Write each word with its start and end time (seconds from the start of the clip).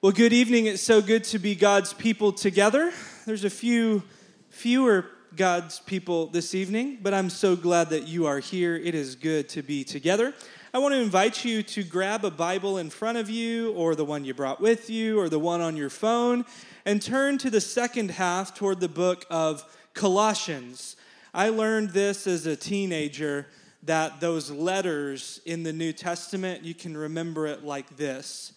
Well, 0.00 0.12
good 0.12 0.32
evening. 0.32 0.66
It's 0.66 0.80
so 0.80 1.02
good 1.02 1.24
to 1.24 1.40
be 1.40 1.56
God's 1.56 1.92
people 1.92 2.30
together. 2.30 2.92
There's 3.26 3.42
a 3.42 3.50
few 3.50 4.04
fewer 4.48 5.06
God's 5.34 5.80
people 5.80 6.28
this 6.28 6.54
evening, 6.54 6.98
but 7.02 7.12
I'm 7.12 7.28
so 7.28 7.56
glad 7.56 7.90
that 7.90 8.06
you 8.06 8.24
are 8.26 8.38
here. 8.38 8.76
It 8.76 8.94
is 8.94 9.16
good 9.16 9.48
to 9.48 9.62
be 9.64 9.82
together. 9.82 10.34
I 10.72 10.78
want 10.78 10.94
to 10.94 11.00
invite 11.00 11.44
you 11.44 11.64
to 11.64 11.82
grab 11.82 12.24
a 12.24 12.30
Bible 12.30 12.78
in 12.78 12.90
front 12.90 13.18
of 13.18 13.28
you, 13.28 13.72
or 13.72 13.96
the 13.96 14.04
one 14.04 14.24
you 14.24 14.34
brought 14.34 14.60
with 14.60 14.88
you, 14.88 15.18
or 15.18 15.28
the 15.28 15.40
one 15.40 15.60
on 15.60 15.76
your 15.76 15.90
phone, 15.90 16.44
and 16.84 17.02
turn 17.02 17.36
to 17.38 17.50
the 17.50 17.60
second 17.60 18.12
half 18.12 18.54
toward 18.54 18.78
the 18.78 18.88
book 18.88 19.24
of 19.30 19.64
Colossians. 19.94 20.94
I 21.34 21.48
learned 21.48 21.90
this 21.90 22.28
as 22.28 22.46
a 22.46 22.54
teenager 22.54 23.48
that 23.82 24.20
those 24.20 24.48
letters 24.48 25.40
in 25.44 25.64
the 25.64 25.72
New 25.72 25.92
Testament, 25.92 26.62
you 26.62 26.76
can 26.76 26.96
remember 26.96 27.48
it 27.48 27.64
like 27.64 27.96
this 27.96 28.52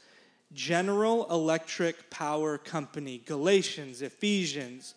General 0.53 1.27
Electric 1.31 2.09
Power 2.09 2.57
Company, 2.57 3.21
Galatians, 3.25 4.01
Ephesians, 4.01 4.95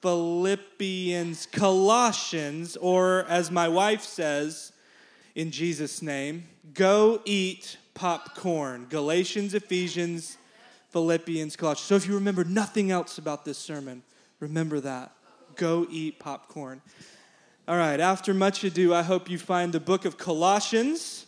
Philippians, 0.00 1.46
Colossians, 1.46 2.76
or 2.76 3.24
as 3.28 3.50
my 3.50 3.68
wife 3.68 4.02
says 4.02 4.72
in 5.34 5.50
Jesus' 5.50 6.02
name, 6.02 6.44
go 6.74 7.20
eat 7.24 7.78
popcorn. 7.94 8.86
Galatians, 8.88 9.54
Ephesians, 9.54 10.38
Philippians, 10.90 11.56
Colossians. 11.56 11.86
So 11.86 11.96
if 11.96 12.06
you 12.06 12.14
remember 12.14 12.44
nothing 12.44 12.90
else 12.90 13.18
about 13.18 13.44
this 13.44 13.58
sermon, 13.58 14.02
remember 14.40 14.78
that. 14.80 15.12
Go 15.56 15.86
eat 15.90 16.20
popcorn. 16.20 16.80
All 17.66 17.76
right, 17.76 18.00
after 18.00 18.32
much 18.32 18.64
ado, 18.64 18.94
I 18.94 19.02
hope 19.02 19.28
you 19.28 19.36
find 19.36 19.72
the 19.72 19.80
book 19.80 20.04
of 20.04 20.16
Colossians 20.16 21.26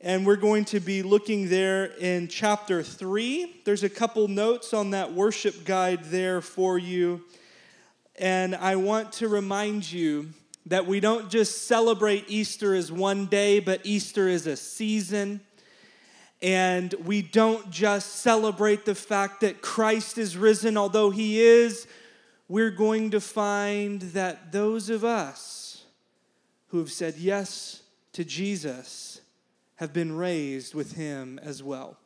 and 0.00 0.24
we're 0.24 0.36
going 0.36 0.64
to 0.66 0.78
be 0.78 1.02
looking 1.02 1.48
there 1.48 1.86
in 1.86 2.28
chapter 2.28 2.84
3. 2.84 3.62
There's 3.64 3.82
a 3.82 3.88
couple 3.88 4.28
notes 4.28 4.72
on 4.72 4.90
that 4.90 5.12
worship 5.12 5.64
guide 5.64 6.04
there 6.04 6.40
for 6.40 6.78
you. 6.78 7.24
And 8.14 8.54
I 8.54 8.76
want 8.76 9.12
to 9.14 9.28
remind 9.28 9.90
you 9.90 10.28
that 10.66 10.86
we 10.86 11.00
don't 11.00 11.30
just 11.30 11.66
celebrate 11.66 12.26
Easter 12.28 12.76
as 12.76 12.92
one 12.92 13.26
day, 13.26 13.58
but 13.58 13.80
Easter 13.82 14.28
is 14.28 14.46
a 14.46 14.56
season. 14.56 15.40
And 16.40 16.94
we 17.04 17.20
don't 17.20 17.68
just 17.68 18.16
celebrate 18.16 18.84
the 18.84 18.94
fact 18.94 19.40
that 19.40 19.62
Christ 19.62 20.16
is 20.16 20.36
risen, 20.36 20.76
although 20.76 21.10
he 21.10 21.40
is. 21.40 21.88
We're 22.46 22.70
going 22.70 23.10
to 23.10 23.20
find 23.20 24.00
that 24.00 24.52
those 24.52 24.90
of 24.90 25.04
us 25.04 25.84
who 26.68 26.78
have 26.78 26.92
said 26.92 27.16
yes 27.16 27.82
to 28.12 28.24
Jesus 28.24 29.22
have 29.78 29.92
been 29.92 30.16
raised 30.16 30.74
with 30.74 30.96
him 30.96 31.38
as 31.42 31.62
well. 31.62 31.96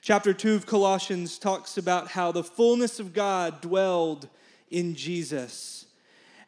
Chapter 0.00 0.32
2 0.32 0.54
of 0.54 0.66
Colossians 0.66 1.38
talks 1.38 1.76
about 1.76 2.08
how 2.08 2.32
the 2.32 2.44
fullness 2.44 3.00
of 3.00 3.12
God 3.12 3.60
dwelled 3.60 4.28
in 4.70 4.94
Jesus, 4.94 5.86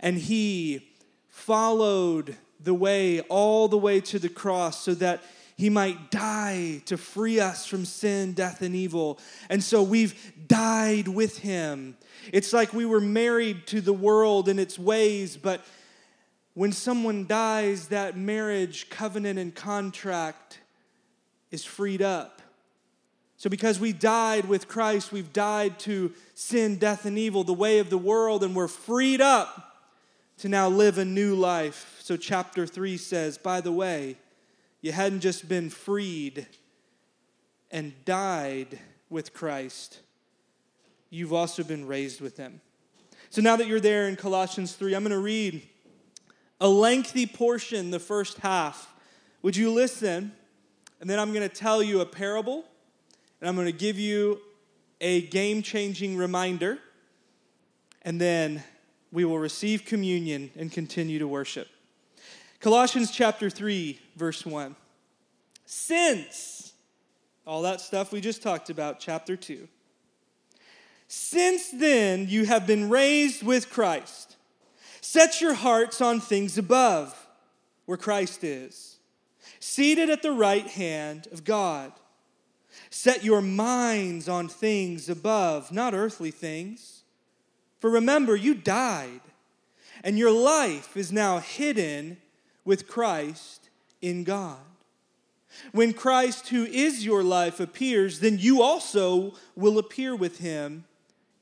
and 0.00 0.16
he 0.16 0.89
followed 1.28 2.36
the 2.61 2.75
way 2.75 3.20
all 3.22 3.69
the 3.69 3.78
way 3.78 4.00
to 4.00 4.19
the 4.19 4.28
cross 4.28 4.83
so 4.83 4.94
that 4.94 5.22
he 5.56 5.70
might 5.70 6.12
die 6.12 6.83
to 6.86 6.97
free 6.97 7.41
us 7.41 7.66
from 7.66 7.84
sin, 7.84 8.33
death, 8.33 8.62
and 8.62 8.77
evil. 8.77 9.19
And 9.48 9.62
so 9.62 9.83
we've 9.83 10.33
died 10.47 11.09
with 11.09 11.39
him. 11.39 11.97
It's 12.33 12.53
like 12.53 12.72
we 12.72 12.86
were 12.86 13.00
married 13.00 13.66
to 13.69 13.81
the 13.81 13.92
world 13.92 14.48
and 14.48 14.61
its 14.61 14.78
ways, 14.78 15.36
but 15.36 15.64
when 16.59 16.73
someone 16.73 17.25
dies, 17.25 17.87
that 17.87 18.17
marriage, 18.17 18.91
covenant, 18.91 19.39
and 19.39 19.55
contract 19.55 20.59
is 21.53 21.65
freed 21.65 22.03
up. 22.03 22.42
So, 23.37 23.48
because 23.48 23.78
we 23.78 23.92
died 23.92 24.47
with 24.47 24.67
Christ, 24.67 25.12
we've 25.12 25.33
died 25.33 25.78
to 25.81 26.12
sin, 26.34 26.75
death, 26.75 27.05
and 27.05 27.17
evil, 27.17 27.45
the 27.45 27.55
way 27.55 27.78
of 27.78 27.91
the 27.91 27.97
world, 27.97 28.42
and 28.42 28.56
we're 28.56 28.67
freed 28.67 29.20
up 29.20 29.87
to 30.39 30.48
now 30.48 30.69
live 30.69 30.98
a 30.98 31.05
new 31.05 31.37
life. 31.37 32.00
So, 32.03 32.16
chapter 32.16 32.66
3 32.66 32.97
says, 32.97 33.38
by 33.38 33.60
the 33.60 33.71
way, 33.71 34.16
you 34.81 34.91
hadn't 34.91 35.21
just 35.21 35.49
been 35.49 35.71
freed 35.71 36.49
and 37.71 37.93
died 38.04 38.81
with 39.09 39.33
Christ, 39.33 40.00
you've 41.09 41.33
also 41.33 41.62
been 41.62 41.87
raised 41.87 42.21
with 42.21 42.37
Him. 42.37 42.60
So, 43.31 43.43
now 43.43 43.54
that 43.54 43.69
you're 43.69 43.78
there 43.78 44.09
in 44.09 44.16
Colossians 44.16 44.72
3, 44.72 44.94
I'm 44.94 45.04
going 45.04 45.12
to 45.12 45.21
read 45.21 45.62
a 46.61 46.69
lengthy 46.69 47.27
portion, 47.27 47.91
the 47.91 47.99
first 47.99 48.39
half. 48.39 48.95
Would 49.43 49.57
you 49.57 49.73
listen? 49.73 50.33
And 51.01 51.09
then 51.09 51.19
I'm 51.19 51.33
going 51.33 51.49
to 51.49 51.55
tell 51.55 51.83
you 51.83 52.01
a 52.01 52.07
parable, 52.07 52.65
and 53.41 53.49
I'm 53.49 53.55
going 53.55 53.67
to 53.67 53.73
give 53.73 53.99
you 53.99 54.41
a 55.01 55.23
game 55.23 55.63
changing 55.63 56.17
reminder, 56.17 56.79
and 58.03 58.21
then 58.21 58.65
we 59.13 59.25
will 59.25 59.39
receive 59.39 59.85
communion 59.85 60.51
and 60.57 60.73
continue 60.73 61.19
to 61.21 61.29
worship. 61.29 61.69
Colossians 62.61 63.13
chapter 63.13 63.49
3, 63.49 64.01
verse 64.17 64.45
1. 64.45 64.75
Since, 65.65 66.73
all 67.47 67.63
that 67.63 67.81
stuff 67.81 68.11
we 68.11 68.21
just 68.21 68.43
talked 68.43 68.71
about, 68.71 68.99
chapter 68.99 69.37
2. 69.37 69.69
Since 71.07 71.71
then 71.71 72.29
you 72.29 72.45
have 72.45 72.67
been 72.67 72.91
raised 72.91 73.43
with 73.43 73.71
Christ. 73.71 74.28
Set 75.11 75.41
your 75.41 75.55
hearts 75.55 76.03
on 76.03 76.21
things 76.21 76.59
above, 76.59 77.29
where 77.87 77.97
Christ 77.97 78.45
is, 78.45 78.99
seated 79.59 80.11
at 80.11 80.21
the 80.21 80.33
right 80.33 80.67
hand 80.67 81.29
of 81.33 81.45
God. 81.45 81.93
Set 82.91 83.25
your 83.25 83.41
minds 83.41 84.29
on 84.29 84.49
things 84.49 85.09
above, 85.09 85.73
not 85.73 85.95
earthly 85.95 86.31
things. 86.31 87.05
For 87.81 87.89
remember, 87.89 88.37
you 88.37 88.53
died, 88.53 89.23
and 90.05 90.19
your 90.19 90.31
life 90.31 90.95
is 90.95 91.11
now 91.11 91.39
hidden 91.39 92.19
with 92.67 92.87
Christ 92.87 93.71
in 94.03 94.25
God. 94.25 94.59
When 95.73 95.95
Christ, 95.95 96.49
who 96.49 96.67
is 96.67 97.07
your 97.07 97.23
life, 97.23 97.61
appears, 97.61 98.21
then 98.21 98.37
you 98.39 98.61
also 98.61 99.33
will 99.57 99.79
appear 99.79 100.15
with 100.15 100.41
him 100.41 100.85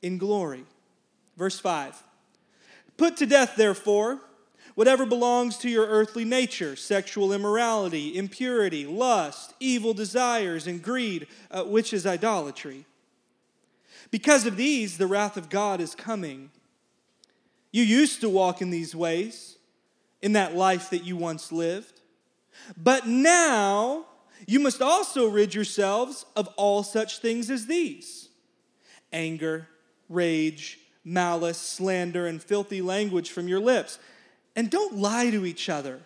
in 0.01 0.17
glory. 0.17 0.63
Verse 1.35 1.59
5 1.59 2.01
Put 2.97 3.17
to 3.17 3.25
death, 3.25 3.55
therefore, 3.55 4.19
whatever 4.75 5.05
belongs 5.05 5.57
to 5.59 5.69
your 5.69 5.87
earthly 5.87 6.25
nature 6.25 6.75
sexual 6.75 7.31
immorality, 7.31 8.17
impurity, 8.17 8.85
lust, 8.85 9.53
evil 9.59 9.93
desires, 9.93 10.67
and 10.67 10.81
greed, 10.81 11.27
uh, 11.51 11.63
which 11.63 11.93
is 11.93 12.05
idolatry. 12.05 12.85
Because 14.11 14.45
of 14.45 14.57
these, 14.57 14.97
the 14.97 15.07
wrath 15.07 15.37
of 15.37 15.49
God 15.49 15.81
is 15.81 15.95
coming. 15.95 16.51
You 17.71 17.83
used 17.83 18.21
to 18.21 18.29
walk 18.29 18.61
in 18.61 18.69
these 18.69 18.95
ways, 18.95 19.57
in 20.21 20.33
that 20.33 20.55
life 20.55 20.89
that 20.89 21.03
you 21.03 21.15
once 21.17 21.51
lived. 21.51 22.01
But 22.75 23.07
now 23.07 24.05
you 24.45 24.59
must 24.59 24.81
also 24.81 25.27
rid 25.27 25.53
yourselves 25.53 26.25
of 26.35 26.47
all 26.55 26.83
such 26.83 27.19
things 27.19 27.49
as 27.49 27.65
these 27.65 28.29
anger, 29.13 29.67
rage, 30.09 30.79
malice, 31.07 31.57
slander, 31.57 32.27
and 32.27 32.43
filthy 32.43 32.81
language 32.81 33.31
from 33.31 33.47
your 33.47 33.59
lips. 33.59 33.97
And 34.55 34.69
don't 34.69 34.97
lie 34.97 35.29
to 35.29 35.45
each 35.45 35.69
other. 35.69 36.01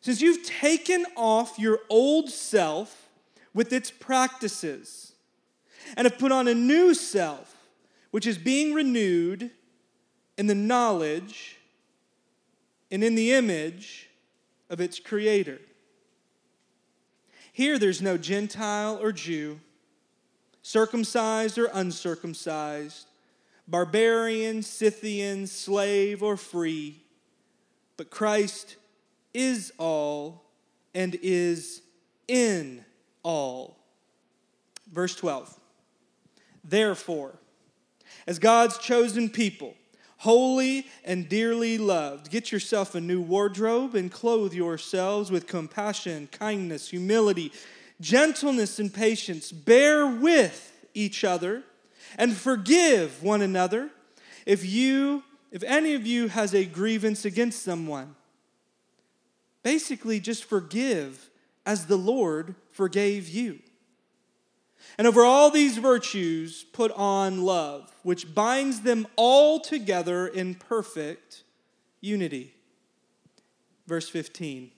Since 0.00 0.20
you've 0.20 0.44
taken 0.44 1.04
off 1.16 1.58
your 1.58 1.80
old 1.88 2.30
self 2.30 3.08
with 3.52 3.72
its 3.72 3.90
practices 3.90 5.12
and 5.96 6.06
have 6.06 6.18
put 6.18 6.32
on 6.32 6.48
a 6.48 6.54
new 6.54 6.94
self, 6.94 7.56
which 8.10 8.26
is 8.26 8.38
being 8.38 8.74
renewed 8.74 9.50
in 10.38 10.46
the 10.46 10.54
knowledge 10.54 11.58
and 12.90 13.02
in 13.02 13.14
the 13.14 13.32
image 13.32 14.08
of 14.70 14.80
its 14.80 14.98
creator. 14.98 15.58
Here, 17.52 17.78
there's 17.78 18.00
no 18.00 18.16
Gentile 18.16 18.98
or 19.00 19.12
Jew, 19.12 19.60
circumcised 20.62 21.58
or 21.58 21.66
uncircumcised 21.66 23.06
barbarian, 23.72 24.62
Scythian, 24.62 25.46
slave, 25.46 26.22
or 26.22 26.36
free, 26.36 27.02
but 27.96 28.10
Christ 28.10 28.76
is 29.32 29.72
all 29.78 30.44
and 30.94 31.18
is 31.22 31.80
in 32.28 32.84
all. 33.22 33.78
Verse 34.92 35.16
12. 35.16 35.58
Therefore, 36.62 37.38
as 38.26 38.38
God's 38.38 38.76
chosen 38.76 39.30
people, 39.30 39.74
holy 40.18 40.86
and 41.02 41.26
dearly 41.26 41.78
loved, 41.78 42.30
get 42.30 42.52
yourself 42.52 42.94
a 42.94 43.00
new 43.00 43.22
wardrobe 43.22 43.94
and 43.94 44.12
clothe 44.12 44.52
yourselves 44.52 45.30
with 45.30 45.46
compassion, 45.46 46.28
kindness, 46.30 46.90
humility, 46.90 47.50
gentleness, 48.02 48.78
and 48.78 48.92
patience. 48.92 49.50
Bear 49.50 50.06
with 50.06 50.86
each 50.92 51.24
other 51.24 51.64
and 52.18 52.36
forgive 52.36 53.22
one 53.22 53.42
another 53.42 53.90
if 54.46 54.64
you 54.64 55.22
if 55.50 55.62
any 55.64 55.94
of 55.94 56.06
you 56.06 56.28
has 56.28 56.54
a 56.54 56.64
grievance 56.64 57.24
against 57.26 57.62
someone. 57.62 58.16
Basically 59.62 60.18
just 60.18 60.44
forgive 60.44 61.30
as 61.66 61.86
the 61.86 61.96
lord 61.96 62.54
forgave 62.70 63.28
you. 63.28 63.60
And 64.98 65.06
over 65.06 65.22
all 65.22 65.50
these 65.50 65.78
virtues, 65.78 66.64
put 66.72 66.90
on 66.92 67.42
love, 67.42 67.92
which 68.02 68.34
binds 68.34 68.80
them 68.80 69.06
all 69.16 69.60
together 69.60 70.26
in 70.26 70.54
perfect 70.54 71.44
unity. 72.00 72.54
Verse 73.86 74.08
15 74.08 74.70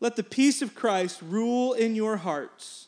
Let 0.00 0.16
the 0.16 0.22
peace 0.22 0.62
of 0.62 0.74
Christ 0.74 1.20
rule 1.22 1.72
in 1.72 1.94
your 1.94 2.18
hearts, 2.18 2.87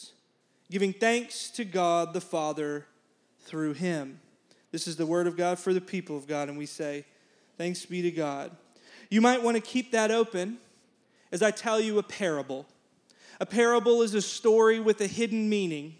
giving 0.71 0.93
thanks 0.93 1.49
to 1.51 1.65
God 1.65 2.13
the 2.13 2.21
Father 2.21 2.85
through 3.41 3.73
him. 3.73 4.21
This 4.71 4.87
is 4.87 4.95
the 4.95 5.05
word 5.05 5.27
of 5.27 5.35
God 5.35 5.59
for 5.59 5.73
the 5.73 5.81
people 5.81 6.15
of 6.15 6.27
God, 6.27 6.47
and 6.47 6.57
we 6.57 6.65
say, 6.65 7.05
Thanks 7.57 7.85
be 7.85 8.01
to 8.01 8.09
God. 8.09 8.51
You 9.09 9.19
might 9.19 9.43
want 9.43 9.57
to 9.57 9.61
keep 9.61 9.91
that 9.91 10.09
open 10.09 10.57
as 11.31 11.43
I 11.43 11.51
tell 11.51 11.79
you 11.79 11.99
a 11.99 12.03
parable. 12.03 12.65
A 13.41 13.45
parable 13.45 14.01
is 14.01 14.15
a 14.15 14.21
story 14.21 14.79
with 14.79 15.01
a 15.01 15.07
hidden 15.07 15.49
meaning. 15.49 15.95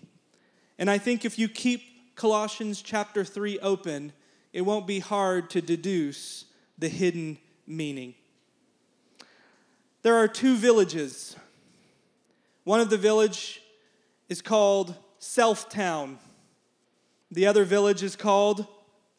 And 0.80 0.90
I 0.90 0.98
think 0.98 1.26
if 1.26 1.38
you 1.38 1.50
keep 1.50 2.16
Colossians 2.16 2.82
chapter 2.82 3.26
3 3.26 3.60
open, 3.60 4.14
it 4.54 4.62
won't 4.62 4.88
be 4.88 5.00
hard 5.00 5.50
to 5.52 5.62
deduce 5.62 6.46
the 6.80 6.88
hidden 6.88 7.38
meaning. 7.68 8.16
There 10.02 10.16
are 10.16 10.30
two 10.30 10.56
villages. 10.56 11.36
One 12.64 12.80
of 12.80 12.90
the 12.90 12.98
village 12.98 13.62
is 14.32 14.42
called 14.42 14.96
Self-Town. 15.20 16.18
The 17.32 17.48
other 17.48 17.66
village 17.66 18.02
is 18.02 18.16
called 18.16 18.66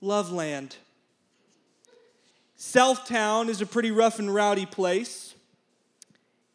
Loveland. 0.00 0.76
Self-Town 2.56 3.50
is 3.50 3.60
a 3.60 3.66
pretty 3.66 3.90
rough 3.90 4.18
and 4.18 4.34
rowdy 4.34 4.64
place. 4.64 5.34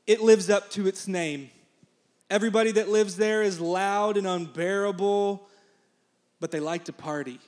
It 0.08 0.22
lives 0.22 0.50
up 0.50 0.72
to 0.72 0.88
its 0.88 1.08
name. 1.08 1.52
Everybody 2.32 2.72
that 2.72 2.90
lives 2.90 3.16
there 3.16 3.44
is 3.44 3.60
loud 3.60 4.18
and 4.18 4.26
unbearable, 4.26 5.48
but 6.40 6.50
they 6.50 6.60
like 6.60 6.86
to 6.86 6.94
party. 6.94 7.40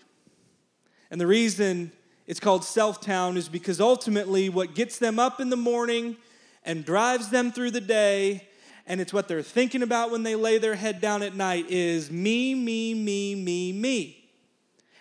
And 1.09 1.19
the 1.19 1.25
reason 1.25 1.91
it's 2.27 2.39
called 2.39 2.63
Self-Town 2.63 3.35
is 3.35 3.49
because 3.49 3.81
ultimately 3.81 4.47
what 4.47 4.75
gets 4.75 4.99
them 4.99 5.17
up 5.17 5.39
in 5.39 5.49
the 5.49 5.57
morning 5.57 6.17
and 6.63 6.85
drives 6.85 7.31
them 7.31 7.51
through 7.51 7.71
the 7.71 7.81
day 7.81 8.45
and 8.89 8.99
it's 8.99 9.13
what 9.13 9.29
they're 9.29 9.41
thinking 9.41 9.83
about 9.83 10.11
when 10.11 10.23
they 10.23 10.35
lay 10.35 10.57
their 10.57 10.75
head 10.75 10.99
down 10.99 11.23
at 11.23 11.33
night 11.33 11.67
is 11.69 12.11
me, 12.11 12.53
me, 12.53 12.93
me, 12.93 13.35
me, 13.35 13.71
me. 13.71 14.29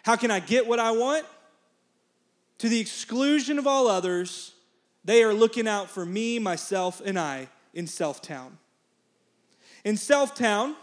How 0.04 0.14
can 0.14 0.30
I 0.30 0.38
get 0.38 0.68
what 0.68 0.78
I 0.78 0.92
want? 0.92 1.26
to 2.58 2.68
the 2.68 2.80
exclusion 2.80 3.58
of 3.58 3.66
all 3.66 3.86
others, 3.86 4.54
they 5.04 5.22
are 5.22 5.32
looking 5.32 5.68
out 5.68 5.88
for 5.88 6.04
me, 6.04 6.38
myself, 6.38 7.00
and 7.04 7.18
I 7.18 7.48
in 7.72 7.86
Self-Town. 7.86 8.58
In 9.84 9.96
Self-Town, 9.96 10.74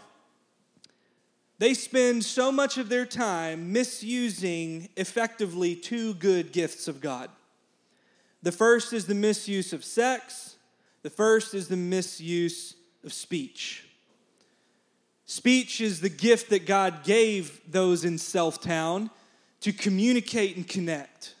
they 1.58 1.74
spend 1.74 2.24
so 2.24 2.50
much 2.50 2.78
of 2.78 2.88
their 2.88 3.06
time 3.06 3.72
misusing 3.72 4.88
effectively 4.96 5.76
two 5.76 6.14
good 6.14 6.52
gifts 6.52 6.88
of 6.88 7.00
God. 7.00 7.30
The 8.42 8.52
first 8.52 8.92
is 8.92 9.06
the 9.06 9.14
misuse 9.14 9.72
of 9.72 9.84
sex, 9.84 10.56
the 11.02 11.10
first 11.10 11.54
is 11.54 11.68
the 11.68 11.76
misuse 11.76 12.74
of 13.06 13.12
speech. 13.12 13.84
Speech 15.24 15.80
is 15.80 16.00
the 16.00 16.08
gift 16.08 16.50
that 16.50 16.66
God 16.66 17.04
gave 17.04 17.60
those 17.70 18.04
in 18.04 18.18
Self-Town 18.18 19.10
to 19.60 19.72
communicate 19.72 20.56
and 20.56 20.66
connect. 20.66 21.34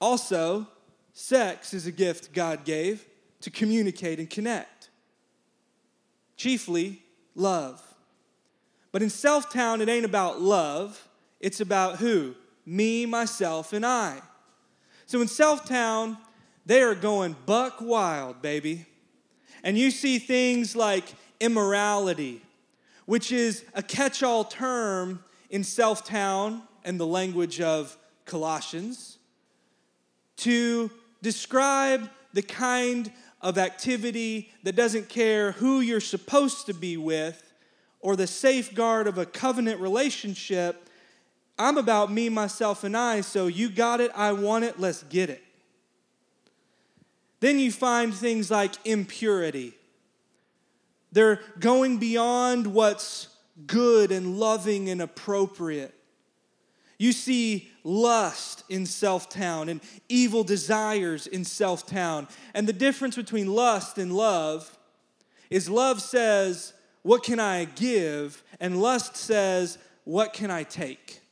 Also, 0.00 0.66
sex 1.12 1.74
is 1.74 1.86
a 1.86 1.92
gift 1.92 2.32
God 2.32 2.64
gave 2.64 3.04
to 3.40 3.50
communicate 3.50 4.18
and 4.18 4.30
connect. 4.30 4.90
Chiefly, 6.36 7.02
love. 7.34 7.82
But 8.90 9.02
in 9.02 9.10
Self-Town, 9.10 9.80
it 9.80 9.88
ain't 9.88 10.04
about 10.04 10.40
love, 10.40 11.08
it's 11.40 11.60
about 11.60 11.96
who? 11.96 12.34
Me, 12.64 13.04
myself, 13.06 13.72
and 13.72 13.84
I. 13.84 14.20
So 15.06 15.20
in 15.20 15.28
Self-Town, 15.28 16.16
they 16.64 16.82
are 16.82 16.94
going 16.94 17.36
buck 17.44 17.80
wild, 17.80 18.40
baby. 18.40 18.86
And 19.62 19.78
you 19.78 19.90
see 19.90 20.18
things 20.18 20.74
like 20.74 21.14
immorality, 21.40 22.42
which 23.06 23.32
is 23.32 23.64
a 23.74 23.82
catch 23.82 24.22
all 24.22 24.44
term 24.44 25.22
in 25.50 25.64
Self-Town 25.64 26.62
and 26.84 26.98
the 26.98 27.06
language 27.06 27.60
of 27.60 27.96
Colossians 28.24 29.18
to 30.38 30.90
describe 31.20 32.08
the 32.32 32.42
kind 32.42 33.12
of 33.40 33.58
activity 33.58 34.50
that 34.62 34.74
doesn't 34.74 35.08
care 35.08 35.52
who 35.52 35.80
you're 35.80 36.00
supposed 36.00 36.66
to 36.66 36.74
be 36.74 36.96
with 36.96 37.52
or 38.00 38.16
the 38.16 38.26
safeguard 38.26 39.06
of 39.06 39.18
a 39.18 39.26
covenant 39.26 39.80
relationship. 39.80 40.88
I'm 41.58 41.76
about 41.76 42.10
me, 42.10 42.28
myself, 42.28 42.82
and 42.82 42.96
I, 42.96 43.20
so 43.20 43.46
you 43.46 43.68
got 43.68 44.00
it, 44.00 44.10
I 44.14 44.32
want 44.32 44.64
it, 44.64 44.80
let's 44.80 45.02
get 45.04 45.30
it. 45.30 45.42
Then 47.42 47.58
you 47.58 47.72
find 47.72 48.14
things 48.14 48.52
like 48.52 48.74
impurity. 48.84 49.74
They're 51.10 51.40
going 51.58 51.98
beyond 51.98 52.68
what's 52.68 53.30
good 53.66 54.12
and 54.12 54.38
loving 54.38 54.88
and 54.88 55.02
appropriate. 55.02 55.92
You 56.98 57.10
see 57.10 57.68
lust 57.82 58.62
in 58.68 58.86
Self-Town 58.86 59.68
and 59.68 59.80
evil 60.08 60.44
desires 60.44 61.26
in 61.26 61.44
Self-Town. 61.44 62.28
And 62.54 62.68
the 62.68 62.72
difference 62.72 63.16
between 63.16 63.52
lust 63.52 63.98
and 63.98 64.12
love 64.14 64.78
is 65.50 65.68
love 65.68 66.00
says, 66.00 66.74
What 67.02 67.24
can 67.24 67.40
I 67.40 67.64
give? 67.64 68.44
And 68.60 68.80
lust 68.80 69.16
says, 69.16 69.78
What 70.04 70.32
can 70.32 70.52
I 70.52 70.62
take? 70.62 71.22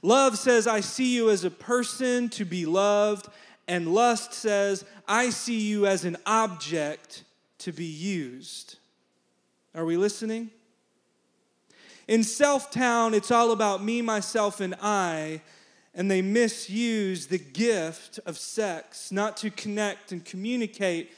Love 0.00 0.38
says, 0.38 0.66
I 0.66 0.80
see 0.80 1.14
you 1.14 1.28
as 1.28 1.44
a 1.44 1.50
person 1.50 2.30
to 2.30 2.46
be 2.46 2.64
loved. 2.64 3.28
And 3.70 3.94
lust 3.94 4.34
says, 4.34 4.84
I 5.10 5.30
see 5.30 5.60
you 5.60 5.88
as 5.88 6.04
an 6.04 6.16
object 6.24 7.24
to 7.58 7.72
be 7.72 7.84
used. 7.84 8.76
Are 9.74 9.84
we 9.84 9.96
listening? 9.96 10.50
In 12.06 12.22
Self-Town, 12.22 13.12
it's 13.14 13.32
all 13.32 13.50
about 13.50 13.82
me, 13.82 14.02
myself, 14.02 14.60
and 14.60 14.76
I, 14.80 15.42
and 15.96 16.08
they 16.08 16.22
misuse 16.22 17.26
the 17.26 17.38
gift 17.38 18.20
of 18.24 18.38
sex, 18.38 19.10
not 19.10 19.36
to 19.38 19.50
connect 19.50 20.12
and 20.12 20.24
communicate, 20.24 21.10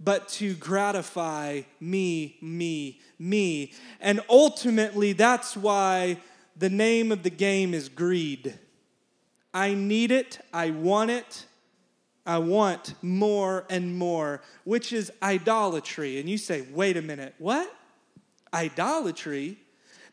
but 0.00 0.28
to 0.30 0.54
gratify 0.54 1.62
me, 1.78 2.38
me, 2.42 3.00
me. 3.16 3.72
And 4.00 4.22
ultimately, 4.28 5.12
that's 5.12 5.56
why 5.56 6.18
the 6.56 6.68
name 6.68 7.12
of 7.12 7.22
the 7.22 7.30
game 7.30 7.74
is 7.74 7.88
greed. 7.88 8.58
I 9.54 9.74
need 9.74 10.10
it, 10.10 10.40
I 10.52 10.70
want 10.70 11.12
it, 11.12 11.46
I 12.26 12.38
want 12.38 12.94
more 13.02 13.64
and 13.70 13.96
more, 13.96 14.42
which 14.64 14.92
is 14.92 15.12
idolatry. 15.22 16.18
And 16.18 16.28
you 16.28 16.38
say, 16.38 16.66
wait 16.72 16.96
a 16.96 17.02
minute, 17.02 17.34
what? 17.38 17.72
Idolatry? 18.52 19.58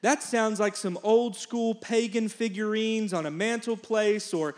That 0.01 0.21
sounds 0.21 0.59
like 0.59 0.75
some 0.75 0.99
old 1.01 1.35
school 1.35 1.73
pagan 1.73 2.27
figurines 2.27 3.13
on 3.13 3.25
a 3.25 3.31
mantelpiece 3.31 4.33
or 4.33 4.53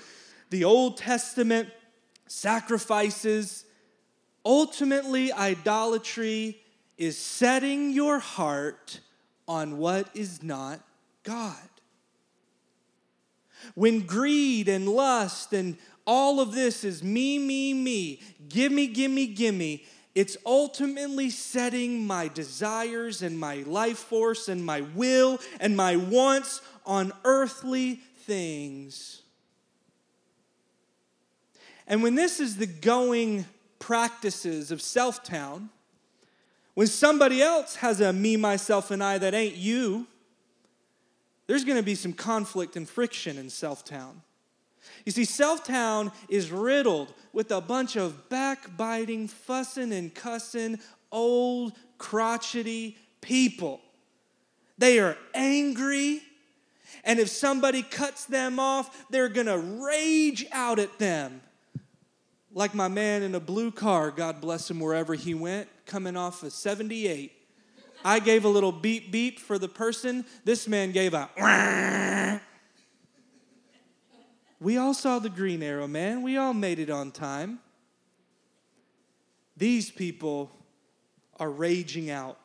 the 0.49 0.65
Old 0.65 0.97
Testament 0.97 1.69
sacrifices. 2.27 3.65
Ultimately, 4.43 5.31
idolatry 5.31 6.61
is 6.97 7.17
setting 7.17 7.91
your 7.91 8.19
heart 8.19 8.99
on 9.47 9.77
what 9.77 10.09
is 10.13 10.43
not 10.43 10.81
God. 11.23 11.55
When 13.73 14.01
greed 14.01 14.67
and 14.67 14.87
lust 14.87 15.53
and 15.53 15.77
all 16.05 16.39
of 16.39 16.53
this 16.53 16.83
is 16.83 17.03
me, 17.03 17.37
me, 17.39 17.73
me, 17.73 18.21
gimme, 18.47 18.87
gimme, 18.87 19.27
gimme, 19.27 19.83
it's 20.13 20.37
ultimately 20.45 21.29
setting 21.29 22.05
my 22.07 22.27
desires 22.27 23.21
and 23.21 23.39
my 23.39 23.63
life 23.67 23.97
force 23.97 24.47
and 24.47 24.65
my 24.65 24.81
will 24.81 25.39
and 25.59 25.75
my 25.75 25.97
wants 25.97 26.61
on 26.85 27.11
earthly 27.23 27.95
things. 28.19 29.23
And 31.87 32.01
when 32.01 32.15
this 32.15 32.39
is 32.39 32.57
the 32.57 32.65
going 32.65 33.45
practices 33.79 34.71
of 34.71 34.81
Self-Town, 34.81 35.69
When 36.75 36.87
somebody 36.87 37.41
else 37.41 37.77
has 37.77 38.01
a 38.01 38.13
me, 38.13 38.35
myself, 38.35 38.91
and 38.91 39.01
I 39.03 39.17
that 39.17 39.33
ain't 39.33 39.55
you, 39.55 40.07
there's 41.47 41.63
going 41.63 41.77
to 41.77 41.83
be 41.83 41.95
some 41.95 42.13
conflict 42.13 42.75
and 42.75 42.87
friction 42.87 43.37
in 43.37 43.47
Selftown. 43.47 44.15
You 45.05 45.11
see, 45.11 45.23
Selftown 45.23 46.11
is 46.29 46.51
riddled 46.51 47.13
with 47.33 47.51
a 47.51 47.61
bunch 47.61 47.95
of 47.95 48.29
backbiting, 48.29 49.27
fussing, 49.27 49.93
and 49.93 50.13
cussing, 50.13 50.79
old, 51.11 51.73
crotchety 51.97 52.97
people. 53.21 53.81
They 54.77 54.99
are 54.99 55.17
angry, 55.33 56.21
and 57.03 57.19
if 57.19 57.29
somebody 57.29 57.81
cuts 57.81 58.25
them 58.25 58.59
off, 58.59 59.05
they're 59.09 59.29
to 59.45 59.57
rage 59.57 60.45
out 60.51 60.79
at 60.79 60.97
them. 60.99 61.41
Like 62.53 62.73
my 62.73 62.87
man 62.87 63.21
in 63.21 63.35
a 63.35 63.39
blue 63.39 63.71
car, 63.71 64.11
God 64.11 64.41
bless 64.41 64.69
him 64.69 64.79
wherever 64.79 65.13
he 65.13 65.33
went, 65.33 65.67
coming 65.85 66.15
off 66.15 66.41
a 66.43 66.49
78. 66.49 67.33
I 68.03 68.19
gave 68.19 68.45
a 68.45 68.49
little 68.49 68.71
beep 68.71 69.11
beep 69.11 69.39
for 69.39 69.57
the 69.57 69.67
person. 69.67 70.25
This 70.43 70.67
man 70.67 70.91
gave 70.91 71.13
a. 71.13 72.41
We 74.65 74.77
all 74.77 74.95
saw 74.95 75.19
the 75.19 75.29
green 75.29 75.61
arrow, 75.61 75.87
man. 75.87 76.23
We 76.23 76.37
all 76.37 76.55
made 76.55 76.79
it 76.79 76.89
on 76.89 77.11
time. 77.11 77.59
These 79.55 79.91
people 79.91 80.49
are 81.39 81.51
raging 81.51 82.09
out. 82.09 82.39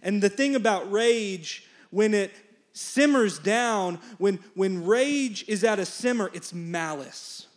And 0.00 0.22
the 0.22 0.30
thing 0.30 0.54
about 0.54 0.90
rage, 0.90 1.68
when 1.90 2.14
it 2.14 2.32
simmers 2.72 3.38
down, 3.38 4.00
when, 4.16 4.38
when 4.54 4.86
rage 4.86 5.44
is 5.46 5.62
at 5.62 5.78
a 5.78 5.84
simmer, 5.84 6.30
it's 6.32 6.54
malice. 6.54 7.47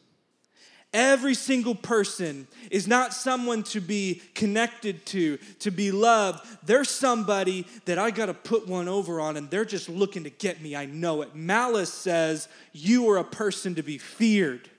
Every 0.94 1.36
single 1.36 1.76
person 1.76 2.48
is 2.70 2.86
not 2.86 3.14
someone 3.14 3.64
to 3.64 3.80
be 3.80 4.22
connected 4.36 5.06
to, 5.08 5.38
to 5.60 5.72
be 5.72 5.90
loved. 5.90 6.46
They're 6.64 6.84
somebody 6.84 7.66
that 7.86 7.98
I 7.98 8.12
got 8.12 8.26
to 8.26 8.34
put 8.34 8.68
one 8.68 8.90
over 8.90 9.22
on, 9.22 9.38
and 9.38 9.50
they're 9.50 9.64
just 9.64 9.88
looking 9.88 10.26
to 10.26 10.30
get 10.30 10.62
me. 10.62 10.76
I 10.76 10.86
know 10.86 11.22
it. 11.22 11.34
Malice 11.34 11.94
says 11.94 12.50
you 12.74 13.10
are 13.10 13.18
a 13.18 13.24
person 13.24 13.76
to 13.76 13.84
be 13.84 13.98
feared. 13.98 14.70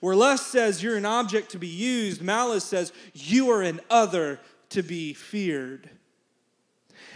Where 0.00 0.16
lust 0.16 0.46
says 0.46 0.82
you're 0.82 0.96
an 0.96 1.04
object 1.04 1.50
to 1.50 1.58
be 1.58 1.68
used, 1.68 2.22
malice 2.22 2.64
says 2.64 2.90
you 3.12 3.50
are 3.50 3.60
an 3.60 3.80
other 3.90 4.40
to 4.70 4.82
be 4.82 5.12
feared. 5.12 5.90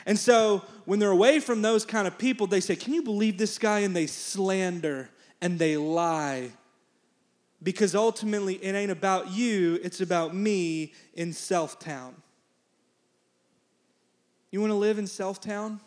And 0.05 0.19
so 0.19 0.63
when 0.85 0.99
they're 0.99 1.11
away 1.11 1.41
from 1.41 1.63
those 1.63 1.87
kind 1.87 2.07
of 2.07 2.19
people, 2.19 2.47
they 2.47 2.61
say, 2.61 2.77
Can 2.77 2.93
you 2.93 3.03
believe 3.03 3.39
this 3.39 3.57
guy? 3.57 3.79
And 3.81 3.97
they 3.97 4.07
slander 4.07 5.09
and 5.41 5.59
they 5.59 5.79
lie 5.79 6.51
because 7.65 7.95
ultimately 7.95 8.57
it 8.57 8.75
ain't 8.75 8.91
about 8.91 9.33
you, 9.33 9.81
it's 9.83 10.03
about 10.03 10.35
me 10.35 10.93
in 11.15 11.31
Selftown. 11.31 12.13
You 14.51 14.61
want 14.61 14.71
to 14.71 14.77
live 14.77 14.99
in 14.99 15.07
Selftown? 15.07 15.81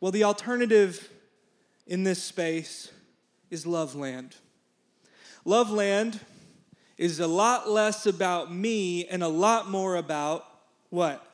Well, 0.00 0.10
the 0.10 0.24
alternative 0.24 1.10
in 1.86 2.04
this 2.04 2.22
space 2.22 2.90
is 3.50 3.66
Loveland. 3.66 4.34
Loveland 5.44 6.18
is 6.96 7.20
a 7.20 7.26
lot 7.26 7.68
less 7.68 8.06
about 8.06 8.52
me 8.52 9.06
and 9.06 9.22
a 9.22 9.28
lot 9.28 9.70
more 9.70 9.96
about 9.96 10.46
what? 10.88 11.24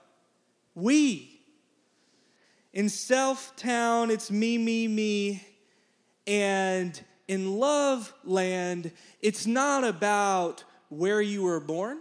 We. 0.74 1.40
In 2.72 2.86
Selftown, 2.86 4.10
it's 4.10 4.30
me, 4.30 4.58
me, 4.58 4.88
me 4.88 5.53
and 6.26 7.00
in 7.28 7.58
love 7.58 8.12
land, 8.24 8.92
it's 9.20 9.46
not 9.46 9.84
about 9.84 10.64
where 10.88 11.20
you 11.20 11.42
were 11.42 11.60
born. 11.60 12.00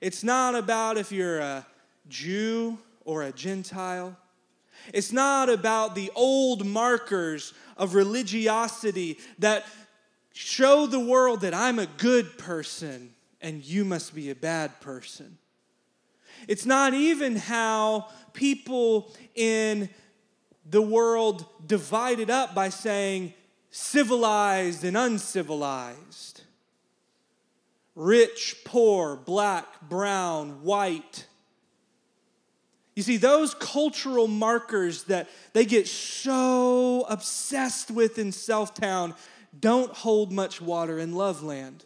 It's 0.00 0.24
not 0.24 0.54
about 0.54 0.96
if 0.96 1.12
you're 1.12 1.40
a 1.40 1.66
Jew 2.08 2.78
or 3.04 3.22
a 3.22 3.32
Gentile. 3.32 4.16
It's 4.94 5.12
not 5.12 5.50
about 5.50 5.94
the 5.94 6.10
old 6.14 6.64
markers 6.66 7.52
of 7.76 7.94
religiosity 7.94 9.18
that 9.38 9.66
show 10.32 10.86
the 10.86 11.00
world 11.00 11.42
that 11.42 11.52
I'm 11.52 11.78
a 11.78 11.86
good 11.86 12.38
person 12.38 13.14
and 13.42 13.64
you 13.64 13.84
must 13.84 14.14
be 14.14 14.30
a 14.30 14.34
bad 14.34 14.80
person. 14.80 15.38
It's 16.48 16.64
not 16.64 16.94
even 16.94 17.36
how 17.36 18.08
people 18.32 19.12
in 19.34 19.90
the 20.70 20.82
world 20.82 21.44
divided 21.66 22.30
up 22.30 22.54
by 22.54 22.68
saying 22.68 23.34
civilized 23.70 24.84
and 24.84 24.96
uncivilized, 24.96 26.42
rich, 27.94 28.56
poor, 28.64 29.16
black, 29.16 29.66
brown, 29.88 30.62
white. 30.62 31.26
You 32.94 33.02
see, 33.02 33.16
those 33.16 33.54
cultural 33.54 34.28
markers 34.28 35.04
that 35.04 35.28
they 35.52 35.64
get 35.64 35.88
so 35.88 37.04
obsessed 37.08 37.90
with 37.90 38.18
in 38.18 38.28
Selftown 38.28 39.16
don't 39.58 39.92
hold 39.92 40.32
much 40.32 40.60
water 40.60 40.98
in 40.98 41.14
Loveland. 41.14 41.84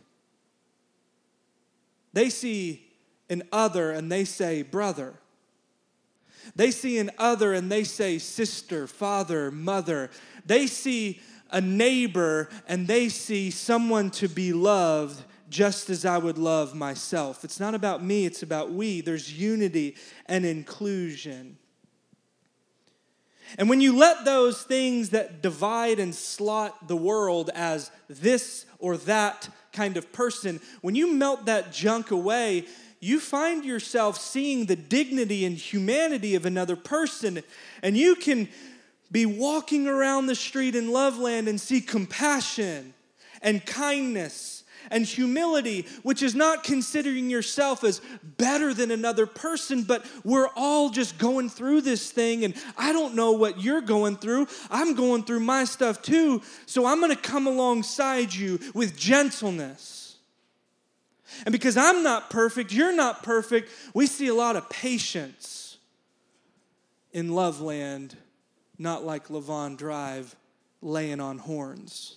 They 2.13 2.31
see 2.31 2.87
an 3.31 3.43
other 3.53 3.91
and 3.91 4.11
they 4.11 4.25
say 4.25 4.63
brother. 4.63 5.15
They 6.57 6.71
see 6.71 6.99
an 6.99 7.11
other 7.19 7.53
and 7.53 7.71
they 7.71 7.85
say 7.85 8.19
sister, 8.19 8.87
father, 8.87 9.51
mother. 9.51 10.11
They 10.47 10.67
see 10.67 11.21
a 11.51 11.61
neighbor 11.61 12.49
and 12.67 12.87
they 12.87 13.09
see 13.09 13.51
someone 13.51 14.11
to 14.11 14.29
be 14.29 14.53
loved 14.53 15.23
just 15.49 15.89
as 15.89 16.05
I 16.05 16.19
would 16.19 16.39
love 16.39 16.75
myself. 16.75 17.45
It's 17.45 17.61
not 17.61 17.75
about 17.75 18.03
me, 18.03 18.27
it's 18.27 18.43
about 18.43 18.73
we. 18.73 19.01
There's 19.01 19.33
unity 19.33 19.97
and 20.27 20.45
inclusion. 20.45 21.59
And 23.57 23.69
when 23.69 23.81
you 23.81 23.97
let 23.97 24.25
those 24.25 24.63
things 24.63 25.11
that 25.11 25.43
divide 25.43 26.01
and 26.01 26.15
slot 26.15 26.89
the 26.89 26.97
world 26.97 27.51
as 27.55 27.91
this 28.09 28.67
or 28.79 28.97
that 28.99 29.49
kind 29.73 29.97
of 29.97 30.13
person, 30.13 30.61
when 30.81 30.95
you 30.95 31.13
melt 31.13 31.47
that 31.47 31.73
junk 31.73 32.11
away, 32.11 32.67
you 33.05 33.21
find 33.21 33.67
yourself 33.67 34.19
seeing 34.19 34.65
the 34.65 34.77
dignity 34.77 35.45
and 35.45 35.57
humanity 35.57 36.35
of 36.35 36.47
another 36.47 36.75
person, 36.75 37.43
and 37.83 37.99
you 37.99 38.15
can 38.15 38.49
be 39.13 39.27
walking 39.27 39.87
around 39.87 40.27
the 40.27 40.35
street 40.35 40.75
in 40.75 40.91
Loveland 40.91 41.47
and 41.47 41.61
see 41.61 41.83
compassion 41.83 42.95
and 43.43 43.65
kindness 43.67 44.65
and 44.91 45.05
humility, 45.05 45.87
which 46.03 46.23
is 46.23 46.35
not 46.35 46.65
considering 46.65 47.29
yourself 47.29 47.85
as 47.85 48.01
better 48.39 48.73
than 48.73 48.91
another 48.91 49.27
person, 49.27 49.83
but 49.83 50.07
we're 50.25 50.49
all 50.57 50.89
just 50.89 51.19
going 51.19 51.51
through 51.51 51.83
this 51.83 52.11
thing, 52.11 52.43
and 52.43 52.55
I 52.77 52.93
don't 52.95 53.15
know 53.15 53.33
what 53.33 53.63
you're 53.63 53.83
going 53.83 54.17
through. 54.17 54.49
I'm 54.71 54.95
going 54.95 55.25
through 55.25 55.41
my 55.41 55.65
stuff 55.65 56.01
too, 56.01 56.41
so 56.65 56.87
I'm 56.87 57.01
gonna 57.01 57.17
come 57.17 57.47
alongside 57.47 58.35
you 58.35 58.59
with 58.73 58.97
gentleness 58.97 60.04
and 61.45 61.53
because 61.53 61.77
I'm 61.77 62.03
not 62.03 62.31
perfect, 62.31 62.73
you're 62.73 62.95
not 62.95 63.23
perfect, 63.23 63.71
we 63.95 64.07
see 64.07 64.29
a 64.29 64.35
lot 64.35 64.57
of 64.57 64.69
patience 64.69 65.79
in 67.13 67.33
Loveland, 67.33 68.17
not 68.79 69.05
like 69.05 69.29
Lavon 69.29 69.77
Drive 69.77 70.35
laying 70.83 71.21
on 71.21 71.39
horns. 71.39 72.17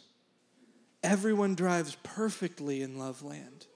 Everyone 1.03 1.55
drives 1.55 1.95
perfectly 2.03 2.81
in 2.81 2.97
Loveland. 2.97 3.67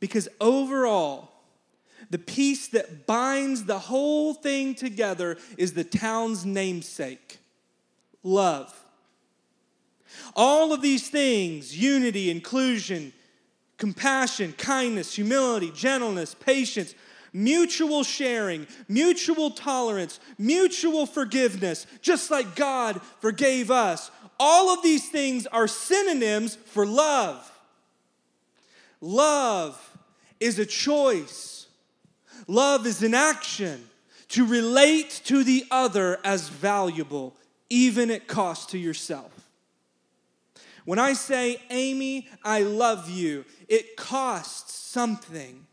Because 0.00 0.28
overall, 0.40 1.30
the 2.10 2.18
piece 2.18 2.66
that 2.68 3.06
binds 3.06 3.64
the 3.64 3.78
whole 3.78 4.34
thing 4.34 4.74
together 4.74 5.38
is 5.56 5.74
the 5.74 5.84
town's 5.84 6.44
namesake 6.44 7.38
love. 8.24 8.81
All 10.34 10.72
of 10.72 10.82
these 10.82 11.08
things 11.08 11.76
unity, 11.76 12.30
inclusion, 12.30 13.12
compassion, 13.76 14.54
kindness, 14.58 15.14
humility, 15.14 15.70
gentleness, 15.72 16.34
patience, 16.34 16.94
mutual 17.32 18.04
sharing, 18.04 18.66
mutual 18.88 19.50
tolerance, 19.50 20.20
mutual 20.38 21.06
forgiveness, 21.06 21.86
just 22.00 22.30
like 22.30 22.54
God 22.54 23.00
forgave 23.20 23.70
us. 23.70 24.10
All 24.38 24.72
of 24.72 24.82
these 24.82 25.08
things 25.08 25.46
are 25.46 25.68
synonyms 25.68 26.56
for 26.56 26.86
love. 26.86 27.48
Love 29.00 29.98
is 30.38 30.58
a 30.58 30.66
choice, 30.66 31.66
love 32.46 32.86
is 32.86 33.02
an 33.02 33.14
action 33.14 33.88
to 34.28 34.46
relate 34.46 35.22
to 35.24 35.44
the 35.44 35.64
other 35.70 36.18
as 36.24 36.48
valuable, 36.48 37.36
even 37.68 38.10
at 38.10 38.26
cost 38.28 38.70
to 38.70 38.78
yourself. 38.78 39.41
When 40.84 40.98
I 40.98 41.12
say, 41.12 41.60
Amy, 41.70 42.28
I 42.44 42.62
love 42.62 43.08
you, 43.08 43.44
it 43.68 43.96
costs 43.96 44.74
something. 44.74 45.66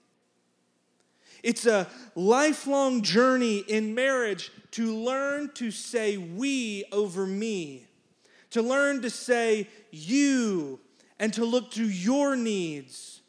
It's 1.41 1.65
a 1.65 1.87
lifelong 2.15 3.01
journey 3.01 3.59
in 3.59 3.95
marriage 3.95 4.51
to 4.71 4.95
learn 4.95 5.51
to 5.55 5.71
say 5.71 6.17
we 6.17 6.83
over 6.91 7.25
me, 7.25 7.85
to 8.51 8.61
learn 8.61 9.01
to 9.01 9.09
say 9.09 9.67
you 9.91 10.79
and 11.17 11.33
to 11.33 11.45
look 11.45 11.71
to 11.71 11.89
your 11.89 12.35
needs. 12.35 13.21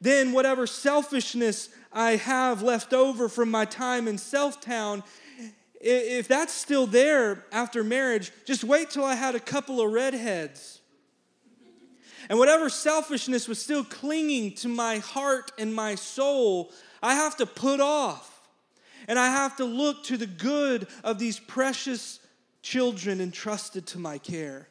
Then, 0.00 0.32
whatever 0.32 0.66
selfishness 0.66 1.70
I 1.92 2.16
have 2.16 2.60
left 2.60 2.92
over 2.92 3.28
from 3.28 3.50
my 3.50 3.64
time 3.64 4.08
in 4.08 4.16
Selftown, 4.16 5.02
if 5.80 6.28
that's 6.28 6.52
still 6.52 6.86
there 6.86 7.44
after 7.52 7.82
marriage, 7.84 8.32
just 8.44 8.64
wait 8.64 8.90
till 8.90 9.04
I 9.04 9.14
had 9.14 9.34
a 9.34 9.40
couple 9.40 9.80
of 9.80 9.92
redheads. 9.92 10.80
And 12.28 12.38
whatever 12.38 12.68
selfishness 12.68 13.48
was 13.48 13.60
still 13.60 13.84
clinging 13.84 14.54
to 14.56 14.68
my 14.68 14.98
heart 14.98 15.52
and 15.58 15.74
my 15.74 15.94
soul, 15.94 16.72
I 17.02 17.14
have 17.14 17.36
to 17.36 17.46
put 17.46 17.80
off. 17.80 18.30
And 19.06 19.18
I 19.18 19.26
have 19.26 19.56
to 19.56 19.64
look 19.64 20.04
to 20.04 20.16
the 20.16 20.26
good 20.26 20.86
of 21.02 21.18
these 21.18 21.38
precious 21.38 22.20
children 22.62 23.20
entrusted 23.20 23.86
to 23.88 23.98
my 23.98 24.18
care. 24.18 24.68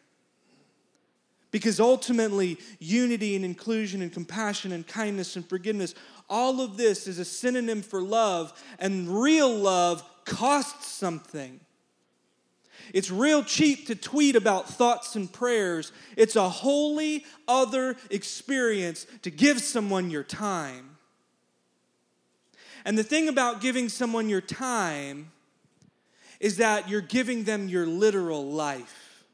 Because 1.51 1.79
ultimately, 1.79 2.57
unity 2.79 3.35
and 3.35 3.45
inclusion 3.45 4.01
and 4.01 4.11
compassion 4.11 4.71
and 4.71 4.87
kindness 4.87 5.35
and 5.35 5.47
forgiveness, 5.47 5.93
all 6.27 6.61
of 6.61 6.77
this 6.77 7.05
is 7.05 7.19
a 7.19 7.25
synonym 7.25 7.83
for 7.83 8.01
love, 8.01 8.59
and 8.79 9.21
real 9.21 9.55
love 9.55 10.03
costs 10.25 10.87
something. 10.87 11.59
It's 12.93 13.09
real 13.09 13.43
cheap 13.43 13.87
to 13.87 13.95
tweet 13.95 14.35
about 14.35 14.67
thoughts 14.67 15.15
and 15.15 15.31
prayers. 15.31 15.91
It's 16.17 16.35
a 16.35 16.49
wholly 16.49 17.25
other 17.47 17.95
experience 18.09 19.07
to 19.21 19.31
give 19.31 19.61
someone 19.61 20.09
your 20.09 20.23
time. 20.23 20.97
And 22.85 22.97
the 22.97 23.03
thing 23.03 23.29
about 23.29 23.61
giving 23.61 23.87
someone 23.89 24.27
your 24.27 24.41
time 24.41 25.31
is 26.39 26.57
that 26.57 26.89
you're 26.89 27.01
giving 27.01 27.45
them 27.45 27.69
your 27.69 27.85
literal 27.85 28.51
life. 28.51 29.25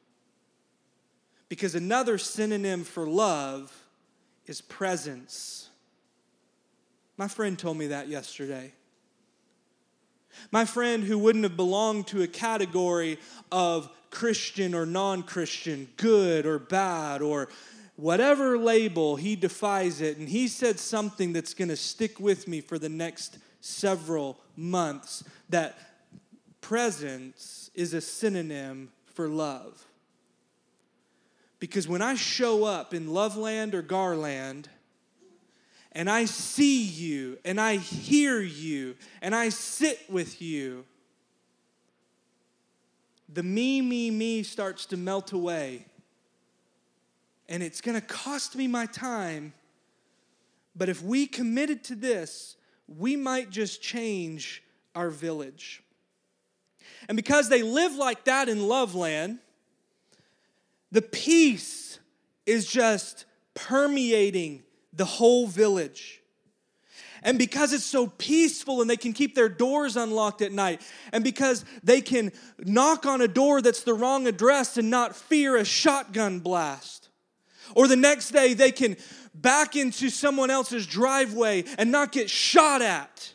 Because 1.47 1.73
another 1.73 2.19
synonym 2.19 2.83
for 2.83 3.07
love 3.07 3.75
is 4.45 4.61
presence. 4.61 5.69
My 7.17 7.27
friend 7.27 7.57
told 7.57 7.77
me 7.77 7.87
that 7.87 8.07
yesterday. 8.07 8.73
My 10.51 10.65
friend 10.65 11.03
who 11.03 11.17
wouldn't 11.17 11.43
have 11.43 11.55
belonged 11.55 12.07
to 12.07 12.21
a 12.21 12.27
category 12.27 13.19
of 13.51 13.89
Christian 14.11 14.73
or 14.73 14.85
non 14.85 15.23
Christian, 15.23 15.87
good 15.97 16.45
or 16.45 16.59
bad, 16.59 17.21
or 17.21 17.49
whatever 17.95 18.57
label, 18.57 19.15
he 19.15 19.35
defies 19.35 20.01
it. 20.01 20.17
And 20.17 20.29
he 20.29 20.47
said 20.47 20.79
something 20.79 21.33
that's 21.33 21.53
going 21.53 21.69
to 21.69 21.75
stick 21.75 22.19
with 22.19 22.47
me 22.47 22.61
for 22.61 22.79
the 22.79 22.89
next 22.89 23.37
several 23.61 24.39
months 24.55 25.23
that 25.49 25.77
presence 26.61 27.69
is 27.73 27.93
a 27.93 28.01
synonym 28.01 28.91
for 29.05 29.27
love. 29.27 29.85
Because 31.59 31.87
when 31.87 32.01
I 32.01 32.15
show 32.15 32.63
up 32.63 32.93
in 32.93 33.13
Loveland 33.13 33.75
or 33.75 33.81
Garland, 33.81 34.69
and 35.99 36.09
I 36.09 36.23
see 36.23 36.81
you, 36.81 37.39
and 37.43 37.59
I 37.59 37.75
hear 37.75 38.39
you, 38.39 38.95
and 39.21 39.35
I 39.35 39.49
sit 39.49 39.99
with 40.09 40.41
you, 40.41 40.85
the 43.27 43.43
me, 43.43 43.81
me, 43.81 44.09
me 44.09 44.43
starts 44.43 44.85
to 44.85 44.97
melt 44.97 45.33
away. 45.33 45.87
And 47.49 47.61
it's 47.61 47.81
gonna 47.81 47.99
cost 47.99 48.55
me 48.55 48.65
my 48.65 48.85
time. 48.85 49.51
But 50.73 50.87
if 50.87 51.03
we 51.03 51.27
committed 51.27 51.83
to 51.85 51.95
this, 51.95 52.55
we 52.87 53.17
might 53.17 53.49
just 53.49 53.81
change 53.81 54.63
our 54.95 55.09
village. 55.09 55.83
And 57.09 57.17
because 57.17 57.49
they 57.49 57.61
live 57.61 57.95
like 57.95 58.23
that 58.23 58.47
in 58.47 58.69
Loveland, 58.69 59.39
the 60.93 61.01
peace 61.01 61.99
is 62.45 62.65
just 62.65 63.25
permeating 63.53 64.63
the 64.93 65.05
whole 65.05 65.47
village. 65.47 66.21
And 67.21 67.37
because 67.37 67.73
it's 67.73 67.83
so 67.83 68.07
peaceful 68.07 68.81
and 68.81 68.89
they 68.89 68.97
can 68.97 69.13
keep 69.13 69.35
their 69.35 69.49
doors 69.49 69.97
unlocked 69.97 70.41
at 70.41 70.51
night, 70.51 70.81
and 71.11 71.23
because 71.23 71.65
they 71.83 72.01
can 72.01 72.31
knock 72.59 73.05
on 73.05 73.21
a 73.21 73.27
door 73.27 73.61
that's 73.61 73.83
the 73.83 73.93
wrong 73.93 74.25
address 74.25 74.77
and 74.77 74.89
not 74.89 75.15
fear 75.15 75.57
a 75.57 75.65
shotgun 75.65 76.39
blast, 76.39 77.09
or 77.75 77.87
the 77.87 77.95
next 77.95 78.31
day 78.31 78.53
they 78.53 78.71
can 78.71 78.95
back 79.33 79.75
into 79.75 80.09
someone 80.09 80.49
else's 80.49 80.87
driveway 80.87 81.65
and 81.77 81.91
not 81.91 82.11
get 82.11 82.29
shot 82.29 82.81
at. 82.81 83.33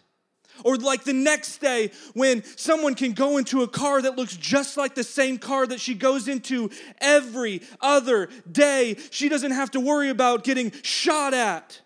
Or 0.65 0.77
like 0.77 1.05
the 1.05 1.13
next 1.13 1.59
day 1.59 1.93
when 2.15 2.43
someone 2.57 2.95
can 2.95 3.13
go 3.13 3.37
into 3.37 3.63
a 3.63 3.69
car 3.69 4.03
that 4.03 4.17
looks 4.17 4.37
just 4.37 4.77
like 4.77 4.95
the 4.97 5.05
same 5.05 5.39
car 5.39 5.67
that 5.67 5.81
she 5.81 5.95
goes 5.95 6.27
into 6.27 6.71
every 6.99 7.63
other 7.81 8.29
day. 8.51 8.97
She 9.11 9.29
doesn't 9.29 9.53
have 9.53 9.71
to 9.73 9.81
worry 9.81 10.09
about 10.09 10.43
getting 10.43 10.73
shot 10.83 11.35
at. 11.35 11.81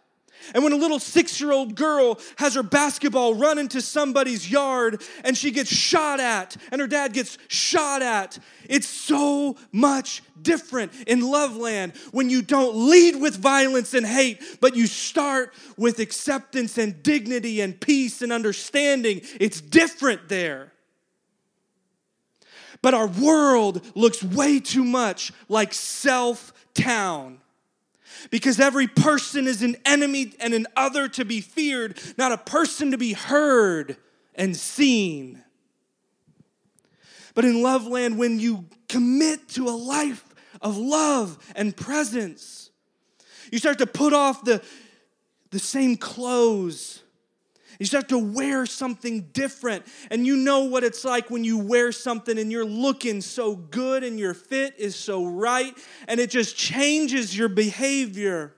And 0.54 0.62
when 0.64 0.72
a 0.72 0.76
little 0.76 0.98
six 0.98 1.40
year 1.40 1.52
old 1.52 1.74
girl 1.74 2.18
has 2.36 2.54
her 2.54 2.62
basketball 2.62 3.34
run 3.34 3.58
into 3.58 3.80
somebody's 3.80 4.50
yard 4.50 5.02
and 5.24 5.36
she 5.36 5.50
gets 5.50 5.70
shot 5.70 6.20
at 6.20 6.56
and 6.72 6.80
her 6.80 6.86
dad 6.86 7.12
gets 7.12 7.38
shot 7.48 8.02
at, 8.02 8.38
it's 8.68 8.88
so 8.88 9.56
much 9.72 10.22
different 10.40 10.92
in 11.06 11.20
Loveland 11.20 11.94
when 12.12 12.30
you 12.30 12.42
don't 12.42 12.88
lead 12.90 13.16
with 13.16 13.36
violence 13.36 13.94
and 13.94 14.06
hate, 14.06 14.42
but 14.60 14.76
you 14.76 14.86
start 14.86 15.52
with 15.76 15.98
acceptance 15.98 16.78
and 16.78 17.02
dignity 17.02 17.60
and 17.60 17.80
peace 17.80 18.22
and 18.22 18.32
understanding. 18.32 19.20
It's 19.40 19.60
different 19.60 20.28
there. 20.28 20.72
But 22.80 22.94
our 22.94 23.08
world 23.08 23.84
looks 23.96 24.22
way 24.22 24.60
too 24.60 24.84
much 24.84 25.32
like 25.48 25.74
self 25.74 26.52
town 26.74 27.37
because 28.30 28.60
every 28.60 28.86
person 28.86 29.46
is 29.46 29.62
an 29.62 29.76
enemy 29.84 30.32
and 30.40 30.54
an 30.54 30.66
other 30.76 31.08
to 31.08 31.24
be 31.24 31.40
feared, 31.40 32.00
not 32.16 32.32
a 32.32 32.38
person 32.38 32.90
to 32.90 32.98
be 32.98 33.12
heard 33.12 33.96
and 34.34 34.56
seen. 34.56 35.42
But 37.34 37.44
in 37.44 37.62
Loveland, 37.62 38.18
when 38.18 38.40
you 38.40 38.66
commit 38.88 39.48
to 39.50 39.68
a 39.68 39.70
life 39.70 40.24
of 40.60 40.76
love 40.76 41.38
and 41.54 41.76
presence, 41.76 42.70
you 43.52 43.58
start 43.58 43.78
to 43.78 43.86
put 43.86 44.12
off 44.12 44.44
the, 44.44 44.62
the 45.50 45.58
same 45.58 45.96
clothes 45.96 47.02
you 47.78 47.86
start 47.86 48.08
to 48.08 48.18
wear 48.18 48.66
something 48.66 49.28
different. 49.32 49.86
And 50.10 50.26
you 50.26 50.36
know 50.36 50.64
what 50.64 50.82
it's 50.82 51.04
like 51.04 51.30
when 51.30 51.44
you 51.44 51.58
wear 51.58 51.92
something 51.92 52.38
and 52.38 52.50
you're 52.50 52.64
looking 52.64 53.20
so 53.20 53.54
good 53.54 54.02
and 54.02 54.18
your 54.18 54.34
fit 54.34 54.74
is 54.78 54.96
so 54.96 55.26
right, 55.26 55.76
and 56.08 56.18
it 56.18 56.30
just 56.30 56.56
changes 56.56 57.36
your 57.36 57.48
behavior. 57.48 58.54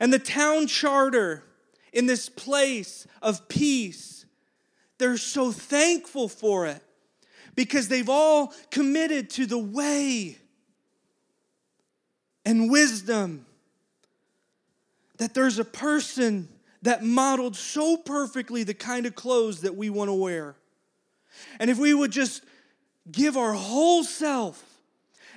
And 0.00 0.12
the 0.12 0.18
town 0.18 0.66
charter 0.66 1.44
in 1.92 2.06
this 2.06 2.28
place 2.28 3.06
of 3.20 3.48
peace, 3.48 4.26
they're 4.98 5.16
so 5.16 5.52
thankful 5.52 6.28
for 6.28 6.66
it 6.66 6.82
because 7.54 7.88
they've 7.88 8.08
all 8.08 8.52
committed 8.70 9.30
to 9.30 9.46
the 9.46 9.58
way 9.58 10.38
and 12.44 12.70
wisdom 12.70 13.46
that 15.18 15.34
there's 15.34 15.60
a 15.60 15.64
person 15.64 16.48
that 16.82 17.04
modeled 17.04 17.56
so 17.56 17.96
perfectly 17.96 18.64
the 18.64 18.74
kind 18.74 19.06
of 19.06 19.14
clothes 19.14 19.60
that 19.60 19.76
we 19.76 19.88
want 19.88 20.08
to 20.08 20.14
wear. 20.14 20.56
And 21.58 21.70
if 21.70 21.78
we 21.78 21.94
would 21.94 22.10
just 22.10 22.44
give 23.10 23.36
our 23.36 23.52
whole 23.52 24.04
self 24.04 24.62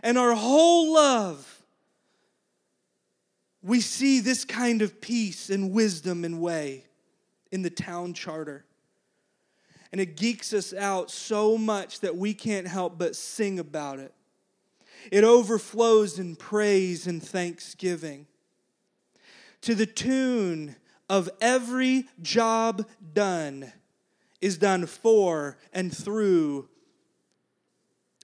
and 0.03 0.17
our 0.17 0.33
whole 0.33 0.93
love, 0.93 1.61
we 3.61 3.81
see 3.81 4.19
this 4.19 4.45
kind 4.45 4.81
of 4.81 5.01
peace 5.01 5.49
and 5.49 5.71
wisdom 5.71 6.23
and 6.23 6.39
way 6.39 6.85
in 7.51 7.61
the 7.61 7.69
town 7.69 8.13
charter. 8.13 8.65
And 9.91 10.01
it 10.01 10.17
geeks 10.17 10.53
us 10.53 10.73
out 10.73 11.09
so 11.09 11.57
much 11.57 12.01
that 12.01 12.17
we 12.17 12.33
can't 12.33 12.67
help 12.67 12.97
but 12.97 13.15
sing 13.15 13.59
about 13.59 13.99
it. 13.99 14.13
It 15.11 15.23
overflows 15.23 16.19
in 16.19 16.35
praise 16.35 17.07
and 17.07 17.21
thanksgiving. 17.21 18.27
To 19.61 19.73
the 19.73 19.85
tune 19.85 20.75
of 21.09 21.29
every 21.39 22.07
job 22.21 22.85
done 23.13 23.71
is 24.41 24.57
done 24.57 24.85
for 24.85 25.57
and 25.73 25.95
through 25.95 26.67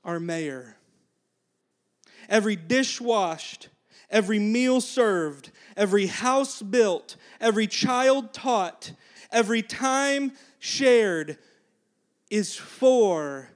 our 0.04 0.20
mayor. 0.20 0.78
Every 2.30 2.56
dish 2.56 3.02
washed, 3.02 3.70
every 4.10 4.40
meal 4.40 4.82
served, 4.82 5.52
every 5.76 6.08
house 6.08 6.62
built, 6.62 7.16
every 7.40 7.68
child 7.68 8.34
taught, 8.34 8.94
every 9.32 9.62
time 9.62 10.32
shared 10.60 11.38
is 12.30 12.56
for 12.56 13.50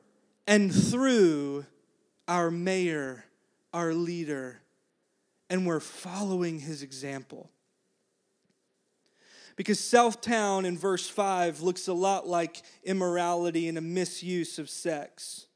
and 0.47 0.73
through 0.73 1.65
our 2.27 2.51
mayor, 2.51 3.25
our 3.73 3.93
leader, 3.93 4.61
and 5.49 5.65
we're 5.65 5.79
following 5.79 6.59
his 6.59 6.83
example. 6.83 7.49
Because 9.55 9.79
Selftown 9.79 10.65
in 10.65 10.77
verse 10.77 11.07
5 11.07 11.61
looks 11.61 11.87
a 11.87 11.93
lot 11.93 12.27
like 12.27 12.61
immorality 12.83 13.67
and 13.69 13.77
a 13.77 13.81
misuse 13.81 14.59
of 14.59 14.69
sex. 14.69 15.47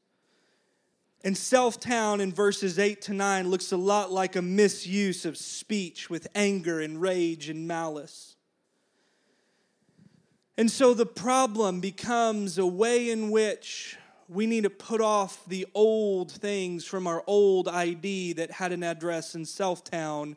And 1.22 1.36
Selftown 1.36 2.20
in 2.20 2.32
verses 2.32 2.78
8 2.78 3.02
to 3.02 3.12
9 3.12 3.50
looks 3.50 3.72
a 3.72 3.76
lot 3.76 4.10
like 4.10 4.36
a 4.36 4.42
misuse 4.42 5.26
of 5.26 5.36
speech 5.36 6.08
with 6.08 6.26
anger 6.34 6.80
and 6.80 7.00
rage 7.00 7.50
and 7.50 7.68
malice. 7.68 8.36
And 10.56 10.70
so 10.70 10.94
the 10.94 11.06
problem 11.06 11.80
becomes 11.80 12.56
a 12.56 12.66
way 12.66 13.10
in 13.10 13.30
which 13.30 13.98
we 14.28 14.46
need 14.46 14.62
to 14.62 14.70
put 14.70 15.00
off 15.00 15.44
the 15.46 15.66
old 15.74 16.30
things 16.30 16.84
from 16.84 17.06
our 17.06 17.22
old 17.26 17.66
ID 17.68 18.34
that 18.34 18.50
had 18.50 18.72
an 18.72 18.82
address 18.82 19.34
in 19.34 19.42
Selftown. 19.42 20.36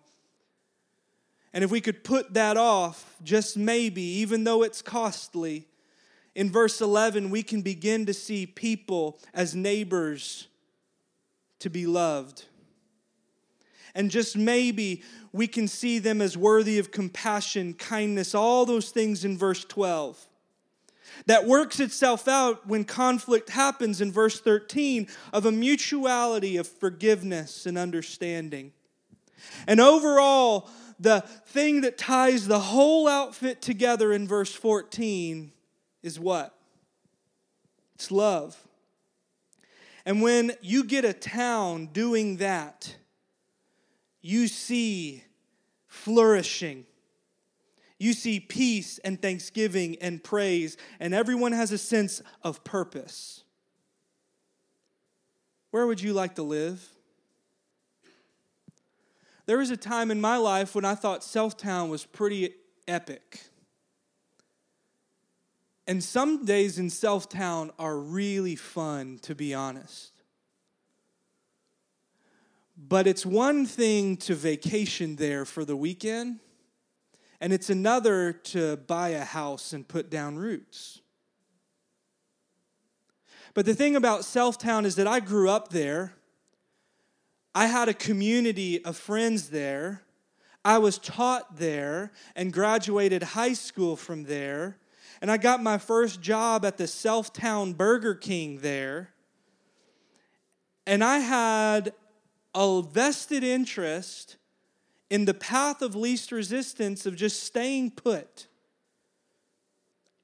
And 1.54 1.64
if 1.64 1.72
we 1.72 1.82
could 1.82 2.04
put 2.04 2.34
that 2.34 2.58
off, 2.58 3.16
just 3.24 3.56
maybe, 3.56 4.02
even 4.02 4.44
though 4.44 4.64
it's 4.64 4.82
costly, 4.82 5.68
in 6.36 6.52
verse 6.52 6.82
11, 6.82 7.30
we 7.30 7.44
can 7.44 7.62
begin 7.62 8.08
to 8.08 8.14
see 8.14 8.46
people 8.46 9.20
as 9.34 9.54
neighbors 9.54 10.48
to 11.60 11.70
be 11.70 11.86
loved. 11.86 12.46
And 13.94 14.10
just 14.10 14.36
maybe 14.36 15.04
we 15.32 15.46
can 15.46 15.68
see 15.68 16.00
them 16.00 16.22
as 16.22 16.36
worthy 16.36 16.80
of 16.80 16.92
compassion, 16.92 17.76
kindness, 17.76 18.34
all 18.34 18.66
those 18.66 18.90
things 18.90 19.24
in 19.24 19.38
verse 19.38 19.64
12. 19.64 20.28
That 21.28 21.46
works 21.46 21.80
itself 21.80 22.28
out 22.28 22.68
when 22.68 22.86
conflict 22.86 23.52
happens 23.52 24.02
in 24.02 24.12
verse 24.12 24.40
13 24.40 25.08
of 25.32 25.46
a 25.46 25.52
mutuality 25.52 26.58
of 26.58 26.68
forgiveness 26.68 27.68
and 27.68 27.78
understanding. 27.78 28.74
And 29.68 29.80
overall, 29.80 30.68
the 31.04 31.22
thing 31.48 31.82
that 31.82 31.98
ties 31.98 32.48
the 32.48 32.60
whole 32.60 33.08
outfit 33.08 33.62
together 33.62 34.14
in 34.14 34.28
verse 34.28 34.54
14 34.54 35.52
is 36.02 36.20
what? 36.20 36.56
It's 37.96 38.10
love. 38.10 38.58
And 40.06 40.22
when 40.22 40.54
you 40.62 40.86
get 40.86 41.06
a 41.06 41.14
town 41.14 41.88
doing 41.88 42.38
that, 42.38 42.96
you 44.22 44.48
see 44.48 45.24
flourishing. 45.88 46.86
You 48.00 48.14
see 48.14 48.40
peace 48.40 48.98
and 49.00 49.22
thanksgiving 49.22 49.98
and 50.02 50.24
praise, 50.24 50.78
and 51.00 51.14
everyone 51.14 51.52
has 51.52 51.72
a 51.72 51.78
sense 51.78 52.22
of 52.42 52.64
purpose. 52.64 53.44
Where 55.72 55.86
would 55.86 56.02
you 56.02 56.14
like 56.14 56.36
to 56.36 56.44
live? 56.44 56.93
There 59.46 59.58
was 59.58 59.72
a 59.72 59.78
time 59.78 60.10
in 60.10 60.22
my 60.22 60.38
life 60.38 60.74
when 60.74 60.86
I 60.86 60.96
thought 60.96 61.22
Selftown 61.22 61.90
was 61.90 62.06
pretty 62.06 62.54
epic. 62.88 63.42
And 65.86 66.02
some 66.02 66.46
days 66.46 66.80
in 66.80 66.88
Selftown 66.88 67.72
are 67.78 67.98
really 67.98 68.56
fun, 68.56 69.20
to 69.24 69.36
be 69.36 69.54
honest. 69.54 70.12
But 72.78 73.06
it's 73.06 73.26
one 73.26 73.66
thing 73.66 74.18
to 74.18 74.34
vacation 74.34 75.18
there 75.18 75.44
for 75.46 75.66
the 75.66 75.76
weekend, 75.76 76.40
and 77.42 77.52
it's 77.52 77.70
another 77.70 78.32
to 78.32 78.78
buy 78.78 79.10
a 79.10 79.24
house 79.24 79.74
and 79.74 79.86
put 79.86 80.10
down 80.10 80.38
roots. 80.38 81.02
But 83.54 83.66
the 83.66 83.76
thing 83.76 83.96
about 83.96 84.22
Selftown 84.22 84.86
is 84.86 84.96
that 84.96 85.06
I 85.06 85.20
grew 85.20 85.50
up 85.50 85.70
there. 85.70 86.14
I 87.56 87.68
had 87.68 87.88
a 87.90 87.94
community 87.94 88.84
of 88.84 88.98
friends 88.98 89.50
there. 89.50 90.02
I 90.66 90.78
was 90.78 90.98
taught 90.98 91.58
there 91.58 92.12
and 92.36 92.52
graduated 92.52 93.22
high 93.22 93.54
school 93.54 93.96
from 93.96 94.24
there. 94.24 94.78
And 95.22 95.30
I 95.30 95.38
got 95.38 95.62
my 95.62 95.78
first 95.78 96.22
job 96.22 96.66
at 96.66 96.78
the 96.78 96.86
Selftown 96.86 97.78
Burger 97.78 98.16
King 98.16 98.60
there. 98.60 99.14
And 100.86 101.04
I 101.04 101.20
had 101.20 101.94
a 102.56 102.82
vested 102.82 103.44
interest 103.44 104.38
in 105.10 105.26
the 105.26 105.34
path 105.34 105.82
of 105.82 105.96
least 105.96 106.32
resistance 106.32 107.06
of 107.06 107.16
just 107.16 107.44
staying 107.44 107.92
put. 107.92 108.48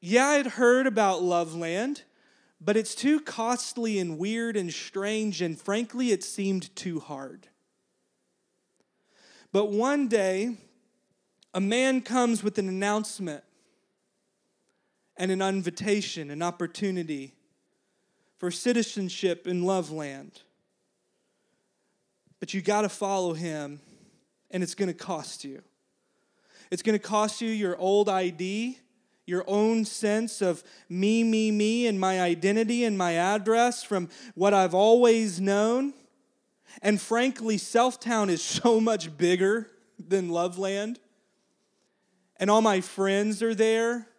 Yeah, 0.01 0.27
I'd 0.27 0.47
heard 0.47 0.87
about 0.87 1.21
Loveland, 1.21 2.03
but 2.61 2.75
it's 2.75 2.93
too 2.93 3.19
costly 3.19 3.99
and 3.99 4.17
weird 4.17 4.57
and 4.57 4.73
strange, 4.73 5.41
and 5.41 5.59
frankly, 5.59 6.11
it 6.11 6.23
seemed 6.23 6.75
too 6.75 6.99
hard. 6.99 7.47
But 9.51 9.71
one 9.71 10.07
day, 10.07 10.57
a 11.53 11.61
man 11.61 12.01
comes 12.01 12.43
with 12.43 12.57
an 12.57 12.67
announcement 12.67 13.43
and 15.17 15.31
an 15.31 15.41
invitation, 15.41 16.29
an 16.29 16.41
opportunity 16.41 17.33
for 18.37 18.51
citizenship 18.51 19.47
in 19.47 19.63
Loveland. 19.63 20.41
But 22.39 22.53
you 22.53 22.61
got 22.61 22.81
to 22.81 22.89
follow 22.89 23.33
him, 23.33 23.81
and 24.51 24.63
it's 24.63 24.75
going 24.75 24.87
to 24.87 24.93
cost 24.93 25.43
you. 25.43 25.61
It's 26.71 26.81
going 26.81 26.97
to 26.97 27.03
cost 27.03 27.41
you 27.41 27.49
your 27.49 27.77
old 27.77 28.07
ID, 28.07 28.79
your 29.29 29.45
own 29.47 29.85
sense 29.85 30.41
of 30.41 30.63
me, 30.89 31.23
me, 31.23 31.51
me, 31.51 31.87
and 31.87 31.97
my 31.99 32.19
identity 32.19 32.83
and 32.83 32.97
my 32.97 33.13
address 33.13 33.83
from 33.83 34.09
what 34.35 34.53
I've 34.53 34.73
always 34.73 35.39
known. 35.39 35.93
And 36.81 36.99
frankly, 36.99 37.55
Selftown 37.55 38.27
is 38.27 38.41
so 38.43 38.81
much 38.81 39.17
bigger 39.17 39.69
than 39.97 40.29
Loveland. 40.29 40.99
And 42.37 42.49
all 42.49 42.61
my 42.61 42.81
friends 42.81 43.41
are 43.41 43.55
there 43.55 44.09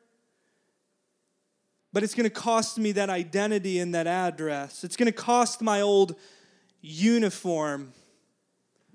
but 1.93 2.03
it's 2.03 2.15
going 2.15 2.25
to 2.25 2.31
cost 2.31 2.79
me 2.79 2.93
that 2.93 3.11
identity 3.11 3.79
and 3.79 3.95
that 3.95 4.07
address. 4.07 4.85
It's 4.85 4.97
going 4.97 5.07
to 5.07 5.13
cost 5.13 5.61
my 5.61 5.81
old 5.81 6.15
uniform. 6.81 7.93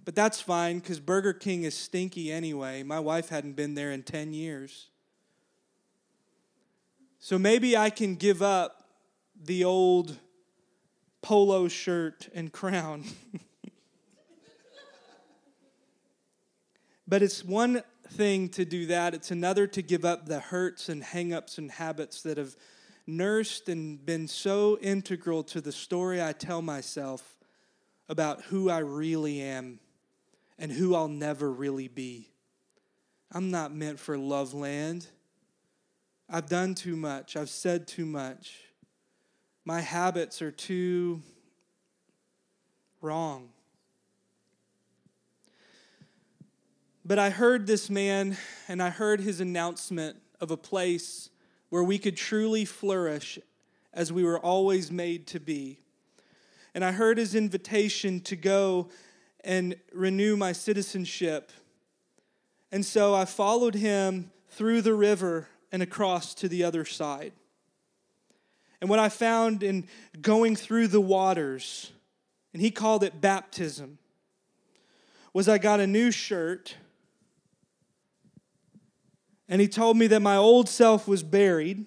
But 0.06 0.16
that's 0.16 0.40
fine 0.40 0.80
because 0.80 1.00
Burger 1.00 1.34
King 1.34 1.64
is 1.64 1.76
stinky 1.76 2.32
anyway. 2.32 2.84
My 2.84 3.00
wife 3.00 3.30
hadn't 3.30 3.56
been 3.56 3.76
there 3.76 3.92
in 3.92 4.04
10 4.04 4.34
years. 4.34 4.88
So 7.26 7.40
maybe 7.40 7.76
I 7.76 7.90
can 7.90 8.14
give 8.14 8.44
up 8.44 8.84
the 9.36 9.64
old 9.64 10.16
polo 11.24 11.68
shirt 11.68 12.30
and 12.36 12.52
crown. 12.52 13.04
but 17.08 17.24
it's 17.24 17.44
one 17.44 17.82
thing 18.10 18.50
to 18.50 18.64
do 18.64 18.86
that, 18.86 19.16
it's 19.16 19.32
another 19.32 19.66
to 19.66 19.82
give 19.82 20.06
up 20.06 20.28
the 20.28 20.40
hurts 20.40 20.88
and 20.88 21.02
hangups 21.02 21.58
and 21.58 21.72
habits 21.72 22.22
that 22.22 22.38
have 22.38 22.56
nursed 23.08 23.70
and 23.70 24.06
been 24.06 24.28
so 24.28 24.78
integral 24.80 25.42
to 25.46 25.62
the 25.62 25.72
story 25.72 26.22
I 26.22 26.32
tell 26.32 26.62
myself 26.62 27.40
about 28.08 28.44
who 28.44 28.70
I 28.70 28.82
really 28.82 29.42
am 29.42 29.80
and 30.60 30.72
who 30.72 30.94
I'll 30.94 31.08
never 31.08 31.52
really 31.52 31.88
be. 31.88 32.30
I'm 33.32 33.50
not 33.50 33.74
meant 33.74 34.00
for 34.00 34.16
Loveland. 34.16 35.08
I've 36.28 36.48
done 36.48 36.74
too 36.74 36.96
much. 36.96 37.36
I've 37.36 37.50
said 37.50 37.88
too 37.88 38.06
much. 38.06 38.62
My 39.64 39.82
habits 39.82 40.42
are 40.42 40.52
too 40.52 41.22
wrong. 43.00 43.50
But 47.04 47.20
I 47.20 47.30
heard 47.30 47.68
this 47.68 47.90
man 47.90 48.38
and 48.68 48.82
I 48.82 48.90
heard 48.90 49.22
his 49.22 49.40
announcement 49.40 50.18
of 50.42 50.50
a 50.50 50.58
place 50.58 51.30
where 51.70 51.84
we 51.84 52.00
could 52.00 52.18
truly 52.18 52.66
flourish 52.66 53.38
as 53.94 54.12
we 54.12 54.24
were 54.24 54.40
always 54.40 54.92
made 54.92 55.28
to 55.28 55.40
be. 55.40 55.80
And 56.74 56.84
I 56.84 56.92
heard 56.92 57.20
his 57.20 57.36
invitation 57.36 58.20
to 58.22 58.36
go 58.36 58.90
and 59.44 59.76
renew 59.94 60.36
my 60.36 60.52
citizenship. 60.52 61.52
And 62.72 62.84
so 62.84 63.14
I 63.14 63.26
followed 63.26 63.76
him 63.76 64.32
through 64.50 64.82
the 64.82 64.96
river 64.96 65.48
and 65.76 65.84
across 65.84 66.34
to 66.34 66.48
the 66.48 66.64
other 66.64 66.86
side. 66.86 67.34
And 68.80 68.90
what 68.90 68.98
I 68.98 69.10
found 69.10 69.62
in 69.62 69.90
going 70.22 70.56
through 70.56 70.88
the 70.88 71.02
waters, 71.02 71.92
and 72.54 72.62
he 72.62 72.72
called 72.72 73.04
it 73.04 73.20
baptism, 73.20 73.98
was 75.34 75.50
I 75.50 75.58
got 75.58 75.82
a 75.82 75.86
new 75.86 76.12
shirt 76.12 76.78
and 79.50 79.60
he 79.60 79.68
told 79.68 79.98
me 79.98 80.08
that 80.08 80.22
my 80.22 80.38
old 80.38 80.70
self 80.70 81.10
was 81.10 81.24
buried 81.24 81.86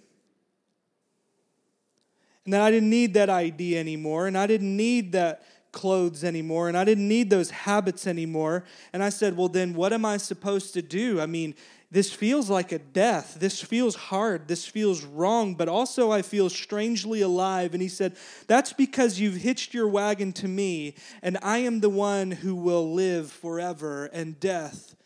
and 2.45 2.53
that 2.53 2.61
I 2.61 2.71
didn't 2.71 2.91
need 2.91 3.15
that 3.15 3.31
ID 3.31 3.79
anymore 3.79 4.27
and 4.27 4.37
I 4.37 4.47
didn't 4.47 4.77
need 4.77 5.13
that 5.13 5.45
clothes 5.73 6.25
anymore 6.25 6.69
and 6.69 6.77
I 6.77 6.85
didn't 6.85 7.09
need 7.09 7.31
those 7.31 7.49
habits 7.51 8.07
anymore. 8.07 8.65
And 8.93 9.03
I 9.03 9.09
said, 9.09 9.35
Well, 9.35 9.49
then 9.49 9.73
what 9.73 9.95
am 9.95 10.05
I 10.05 10.19
supposed 10.19 10.75
to 10.75 10.83
do? 10.83 11.23
I 11.23 11.27
mean, 11.27 11.55
this 11.91 12.13
feels 12.13 12.51
like 12.51 12.71
a 12.71 12.79
death. 12.79 13.39
This 13.41 13.63
feels 13.63 13.95
hard. 13.95 14.47
This 14.47 14.67
feels 14.67 15.05
wrong, 15.05 15.55
but 15.55 15.69
also 15.69 16.13
I 16.13 16.21
feel 16.21 16.51
strangely 16.51 17.23
alive. 17.23 17.73
And 17.73 17.81
he 17.81 17.89
said, 17.89 18.17
That's 18.47 18.75
because 18.75 19.19
you've 19.19 19.37
hitched 19.37 19.73
your 19.73 19.89
wagon 19.89 20.33
to 20.35 20.49
me, 20.49 20.97
and 21.23 21.39
I 21.43 21.59
am 21.59 21.81
the 21.81 21.89
one 21.89 22.31
who 22.31 22.55
will 22.55 22.93
live 22.93 23.33
forever, 23.33 24.07
and 24.07 24.39
death 24.39 24.97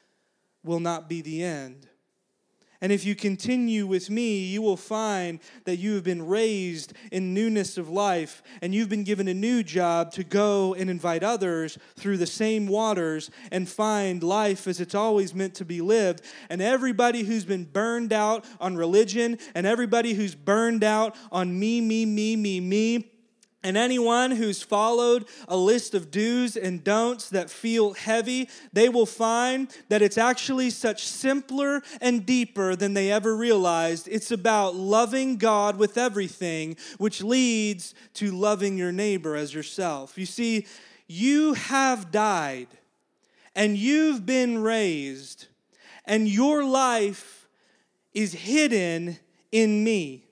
will 0.65 0.81
not 0.81 1.09
be 1.09 1.23
the 1.23 1.45
end. 1.45 1.89
And 2.83 2.91
if 2.91 3.07
you 3.07 3.15
continue 3.15 3.87
with 3.87 4.11
me, 4.11 4.41
you 4.41 4.61
will 4.61 4.77
find 4.77 5.39
that 5.65 5.77
you 5.77 5.95
have 5.95 6.03
been 6.03 6.27
raised 6.27 6.93
in 7.13 7.33
newness 7.33 7.79
of 7.79 7.89
life, 7.89 8.43
and 8.61 8.75
you've 8.75 8.89
been 8.89 9.05
given 9.05 9.29
a 9.29 9.35
new 9.35 9.63
job 9.63 10.11
to 10.13 10.25
go 10.25 10.75
and 10.75 10.91
invite 10.91 11.23
others 11.23 11.79
through 11.95 12.17
the 12.17 12.27
same 12.27 12.67
waters 12.67 13.31
and 13.53 13.69
find 13.69 14.25
life 14.25 14.67
as 14.67 14.81
it's 14.81 14.97
always 14.97 15.33
meant 15.33 15.55
to 15.55 15.65
be 15.65 15.81
lived. 15.81 16.23
And 16.51 16.61
everybody 16.61 17.23
who's 17.23 17.45
been 17.45 17.65
burned 17.65 18.13
out 18.13 18.45
on 18.61 18.77
religion, 18.77 19.39
and 19.55 19.65
everybody 19.65 20.15
who's 20.15 20.35
burned 20.35 20.83
out 20.83 21.15
on 21.31 21.57
me, 21.57 21.81
me, 21.81 22.05
me, 22.05 22.35
me, 22.35 22.59
me, 22.59 23.12
and 23.63 23.77
anyone 23.77 24.33
who's 24.33 24.63
followed 24.63 25.27
a 25.47 25.57
list 25.57 25.95
of 25.95 26.11
do's 26.11 26.57
and 26.57 26.83
don'ts 26.83 27.31
that 27.31 27.51
feel 27.51 27.93
heavy, 27.93 28.49
they 28.73 28.89
will 28.89 29.07
find 29.07 29.75
that 29.89 30.03
it's 30.03 30.19
actually 30.19 30.71
such 30.71 31.07
simpler 31.07 31.83
and 32.01 32.27
deeper 32.27 32.75
than 32.75 32.95
they 32.95 33.13
ever 33.13 33.37
realized. 33.37 34.09
It's 34.09 34.31
about 34.31 34.75
loving 34.75 35.37
God 35.37 35.79
with 35.79 35.97
everything, 35.97 36.77
which 36.99 37.23
leads 37.23 37.95
to 38.15 38.33
loving 38.33 38.77
your 38.77 38.93
neighbor 38.93 39.37
as 39.37 39.55
yourself. 39.55 40.19
You 40.19 40.27
see, 40.27 40.67
you 41.07 41.55
have 41.55 42.11
died 42.11 42.69
and 43.55 43.77
you've 43.77 44.25
been 44.25 44.63
raised, 44.63 45.47
and 46.07 46.27
your 46.27 46.65
life 46.65 47.47
is 48.15 48.33
hidden 48.33 49.19
in 49.51 49.85
me 49.85 50.25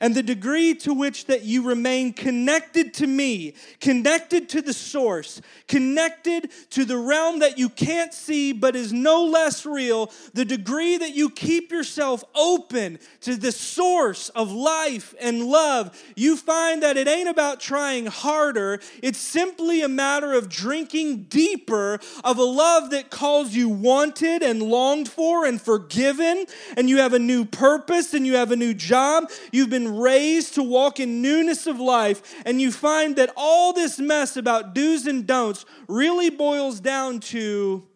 and 0.00 0.14
the 0.14 0.22
degree 0.22 0.74
to 0.74 0.92
which 0.92 1.26
that 1.26 1.42
you 1.42 1.62
remain 1.62 2.12
connected 2.12 2.94
to 2.94 3.06
me, 3.06 3.54
connected 3.80 4.48
to 4.50 4.62
the 4.62 4.72
source, 4.72 5.40
connected 5.68 6.50
to 6.70 6.84
the 6.84 6.96
realm 6.96 7.40
that 7.40 7.58
you 7.58 7.68
can't 7.68 8.12
see 8.12 8.52
but 8.52 8.76
is 8.76 8.92
no 8.92 9.24
less 9.24 9.64
real, 9.66 10.10
the 10.32 10.44
degree 10.44 10.96
that 10.96 11.14
you 11.14 11.30
keep 11.30 11.70
yourself 11.70 12.24
open 12.34 12.98
to 13.20 13.36
the 13.36 13.52
source 13.52 14.28
of 14.30 14.52
life 14.52 15.14
and 15.20 15.44
love, 15.44 16.00
you 16.16 16.36
find 16.36 16.82
that 16.82 16.96
it 16.96 17.08
ain't 17.08 17.28
about 17.28 17.60
trying 17.60 18.06
harder. 18.06 18.80
It's 19.02 19.18
simply 19.18 19.82
a 19.82 19.88
matter 19.88 20.32
of 20.32 20.48
drinking 20.48 21.24
deeper 21.24 21.98
of 22.22 22.38
a 22.38 22.44
love 22.44 22.90
that 22.90 23.10
calls 23.10 23.54
you 23.54 23.68
wanted 23.68 24.42
and 24.42 24.62
longed 24.62 25.08
for 25.08 25.46
and 25.46 25.60
forgiven, 25.60 26.46
and 26.76 26.88
you 26.88 26.98
have 26.98 27.12
a 27.12 27.18
new 27.18 27.44
purpose 27.44 28.14
and 28.14 28.26
you 28.26 28.36
have 28.36 28.50
a 28.50 28.56
new 28.56 28.74
job. 28.74 29.30
You've 29.52 29.70
been 29.70 29.83
raised 29.88 30.54
to 30.54 30.62
walk 30.62 31.00
in 31.00 31.22
newness 31.22 31.66
of 31.66 31.80
life, 31.80 32.34
and 32.44 32.60
you 32.60 32.70
find 32.70 33.16
that 33.16 33.32
all 33.36 33.72
this 33.72 33.98
mess 33.98 34.36
about 34.36 34.74
do's 34.74 35.06
and 35.06 35.26
don'ts 35.26 35.64
really 35.88 36.30
boils 36.30 36.80
down 36.80 37.20
to 37.20 37.86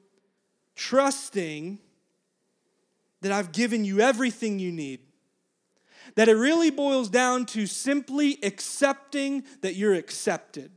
trusting 0.74 1.78
that 3.20 3.32
I've 3.32 3.52
given 3.52 3.84
you 3.84 4.00
everything 4.00 4.58
you 4.58 4.72
need. 4.72 5.00
That 6.14 6.28
it 6.28 6.34
really 6.34 6.70
boils 6.70 7.08
down 7.08 7.46
to 7.46 7.66
simply 7.66 8.38
accepting 8.42 9.44
that 9.60 9.74
you're 9.74 9.94
accepted. 9.94 10.70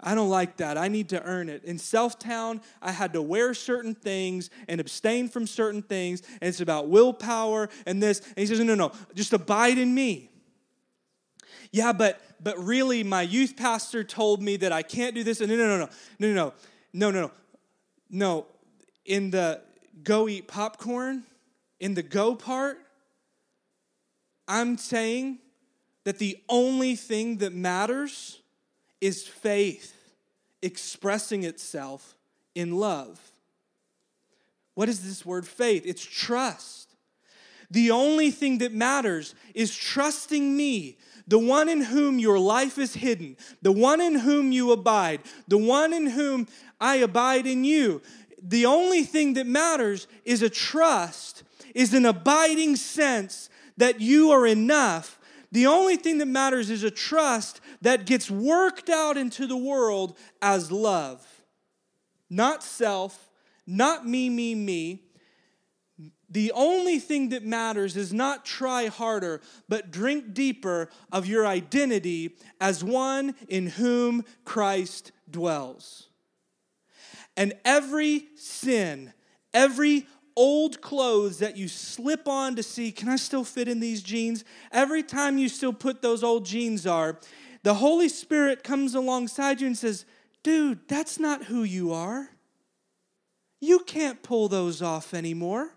I 0.00 0.14
don't 0.14 0.28
like 0.28 0.58
that. 0.58 0.78
I 0.78 0.88
need 0.88 1.08
to 1.08 1.22
earn 1.24 1.48
it. 1.48 1.64
In 1.64 1.76
Selftown, 1.76 2.62
I 2.80 2.92
had 2.92 3.12
to 3.14 3.22
wear 3.22 3.52
certain 3.52 3.94
things 3.94 4.48
and 4.68 4.80
abstain 4.80 5.28
from 5.28 5.46
certain 5.46 5.82
things, 5.82 6.22
and 6.40 6.48
it's 6.48 6.60
about 6.60 6.88
willpower 6.88 7.68
and 7.84 8.00
this. 8.00 8.20
And 8.20 8.38
he 8.38 8.46
says, 8.46 8.60
No, 8.60 8.64
no, 8.64 8.74
no, 8.74 8.92
just 9.14 9.32
abide 9.32 9.76
in 9.76 9.92
me. 9.92 10.30
Yeah, 11.72 11.92
but 11.92 12.20
but 12.40 12.56
really, 12.62 13.02
my 13.02 13.22
youth 13.22 13.56
pastor 13.56 14.04
told 14.04 14.40
me 14.40 14.56
that 14.58 14.72
I 14.72 14.82
can't 14.82 15.14
do 15.14 15.24
this. 15.24 15.40
And 15.40 15.50
no, 15.50 15.56
no, 15.56 15.66
no, 15.66 15.78
no, 15.78 15.88
no, 16.18 16.34
no, 16.34 16.52
no, 16.92 17.10
no, 17.10 17.20
no, 17.20 17.30
no. 18.10 18.46
In 19.04 19.30
the 19.30 19.62
go 20.04 20.28
eat 20.28 20.46
popcorn, 20.46 21.24
in 21.80 21.94
the 21.94 22.04
go 22.04 22.36
part, 22.36 22.78
I'm 24.46 24.78
saying 24.78 25.38
that 26.04 26.18
the 26.18 26.38
only 26.48 26.94
thing 26.94 27.38
that 27.38 27.52
matters 27.52 28.40
is 29.00 29.26
faith 29.26 29.94
expressing 30.62 31.44
itself 31.44 32.16
in 32.54 32.76
love. 32.76 33.20
What 34.74 34.88
is 34.88 35.02
this 35.02 35.26
word 35.26 35.46
faith? 35.46 35.84
It's 35.86 36.04
trust. 36.04 36.88
The 37.70 37.90
only 37.90 38.30
thing 38.30 38.58
that 38.58 38.72
matters 38.72 39.34
is 39.54 39.76
trusting 39.76 40.56
me, 40.56 40.96
the 41.26 41.38
one 41.38 41.68
in 41.68 41.82
whom 41.82 42.18
your 42.18 42.38
life 42.38 42.78
is 42.78 42.94
hidden, 42.94 43.36
the 43.60 43.72
one 43.72 44.00
in 44.00 44.20
whom 44.20 44.52
you 44.52 44.72
abide, 44.72 45.20
the 45.46 45.58
one 45.58 45.92
in 45.92 46.06
whom 46.06 46.46
I 46.80 46.96
abide 46.96 47.46
in 47.46 47.64
you. 47.64 48.00
The 48.42 48.66
only 48.66 49.02
thing 49.02 49.34
that 49.34 49.46
matters 49.46 50.06
is 50.24 50.42
a 50.42 50.48
trust, 50.48 51.42
is 51.74 51.92
an 51.92 52.06
abiding 52.06 52.76
sense 52.76 53.50
that 53.76 54.00
you 54.00 54.30
are 54.30 54.46
enough. 54.46 55.17
The 55.50 55.66
only 55.66 55.96
thing 55.96 56.18
that 56.18 56.26
matters 56.26 56.70
is 56.70 56.84
a 56.84 56.90
trust 56.90 57.60
that 57.80 58.06
gets 58.06 58.30
worked 58.30 58.90
out 58.90 59.16
into 59.16 59.46
the 59.46 59.56
world 59.56 60.16
as 60.42 60.70
love. 60.70 61.26
Not 62.28 62.62
self, 62.62 63.30
not 63.66 64.06
me, 64.06 64.28
me, 64.28 64.54
me. 64.54 65.04
The 66.30 66.52
only 66.52 66.98
thing 66.98 67.30
that 67.30 67.44
matters 67.44 67.96
is 67.96 68.12
not 68.12 68.44
try 68.44 68.86
harder, 68.86 69.40
but 69.68 69.90
drink 69.90 70.34
deeper 70.34 70.90
of 71.10 71.26
your 71.26 71.46
identity 71.46 72.36
as 72.60 72.84
one 72.84 73.34
in 73.48 73.66
whom 73.66 74.24
Christ 74.44 75.12
dwells. 75.30 76.08
And 77.34 77.54
every 77.64 78.26
sin, 78.36 79.14
every 79.54 80.06
old 80.38 80.80
clothes 80.80 81.40
that 81.40 81.56
you 81.56 81.66
slip 81.66 82.28
on 82.28 82.54
to 82.54 82.62
see, 82.62 82.92
can 82.92 83.08
I 83.08 83.16
still 83.16 83.42
fit 83.42 83.66
in 83.66 83.80
these 83.80 84.02
jeans? 84.02 84.44
Every 84.70 85.02
time 85.02 85.36
you 85.36 85.48
still 85.48 85.72
put 85.72 86.00
those 86.00 86.22
old 86.22 86.46
jeans 86.46 86.86
are, 86.86 87.18
the 87.64 87.74
Holy 87.74 88.08
Spirit 88.08 88.62
comes 88.62 88.94
alongside 88.94 89.60
you 89.60 89.66
and 89.66 89.76
says, 89.76 90.04
Dude, 90.44 90.86
that's 90.86 91.18
not 91.18 91.44
who 91.44 91.64
you 91.64 91.92
are. 91.92 92.30
You 93.58 93.80
can't 93.80 94.22
pull 94.22 94.48
those 94.48 94.80
off 94.80 95.12
anymore. 95.12 95.72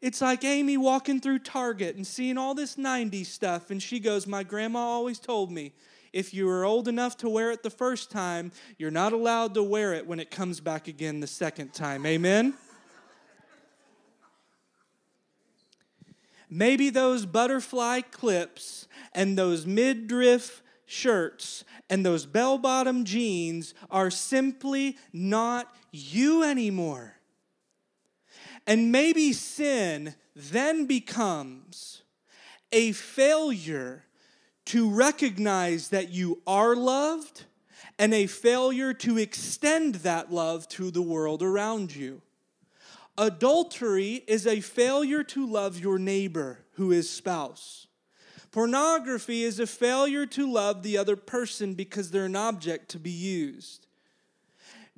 It's 0.00 0.20
like 0.20 0.44
Amy 0.44 0.76
walking 0.76 1.20
through 1.20 1.40
Target 1.40 1.96
and 1.96 2.06
seeing 2.06 2.38
all 2.38 2.54
this 2.54 2.76
90s 2.76 3.26
stuff, 3.26 3.70
and 3.70 3.82
she 3.82 3.98
goes, 3.98 4.28
My 4.28 4.44
grandma 4.44 4.78
always 4.78 5.18
told 5.18 5.50
me 5.50 5.72
if 6.12 6.34
you 6.34 6.46
were 6.46 6.64
old 6.64 6.88
enough 6.88 7.16
to 7.18 7.28
wear 7.28 7.50
it 7.50 7.62
the 7.62 7.70
first 7.70 8.10
time, 8.10 8.52
you're 8.78 8.90
not 8.90 9.12
allowed 9.12 9.54
to 9.54 9.62
wear 9.62 9.94
it 9.94 10.06
when 10.06 10.20
it 10.20 10.30
comes 10.30 10.60
back 10.60 10.88
again 10.88 11.20
the 11.20 11.26
second 11.26 11.72
time. 11.72 12.04
Amen? 12.04 12.54
Maybe 16.50 16.90
those 16.90 17.24
butterfly 17.24 18.02
clips 18.02 18.86
and 19.14 19.38
those 19.38 19.64
midriff 19.66 20.62
shirts 20.84 21.64
and 21.88 22.04
those 22.04 22.26
bell 22.26 22.58
bottom 22.58 23.04
jeans 23.04 23.72
are 23.90 24.10
simply 24.10 24.98
not 25.14 25.74
you 25.90 26.44
anymore. 26.44 27.16
And 28.66 28.92
maybe 28.92 29.32
sin 29.32 30.14
then 30.36 30.84
becomes 30.84 32.02
a 32.70 32.92
failure 32.92 34.04
to 34.66 34.90
recognize 34.90 35.88
that 35.88 36.10
you 36.10 36.40
are 36.46 36.76
loved 36.76 37.44
and 37.98 38.14
a 38.14 38.26
failure 38.26 38.92
to 38.94 39.18
extend 39.18 39.96
that 39.96 40.32
love 40.32 40.68
to 40.68 40.90
the 40.90 41.02
world 41.02 41.42
around 41.42 41.94
you. 41.94 42.22
Adultery 43.18 44.24
is 44.26 44.46
a 44.46 44.60
failure 44.60 45.22
to 45.22 45.46
love 45.46 45.78
your 45.78 45.98
neighbor 45.98 46.60
who 46.72 46.90
is 46.90 47.10
spouse. 47.10 47.86
Pornography 48.50 49.44
is 49.44 49.60
a 49.60 49.66
failure 49.66 50.26
to 50.26 50.50
love 50.50 50.82
the 50.82 50.98
other 50.98 51.16
person 51.16 51.74
because 51.74 52.10
they're 52.10 52.26
an 52.26 52.36
object 52.36 52.90
to 52.90 52.98
be 52.98 53.10
used. 53.10 53.86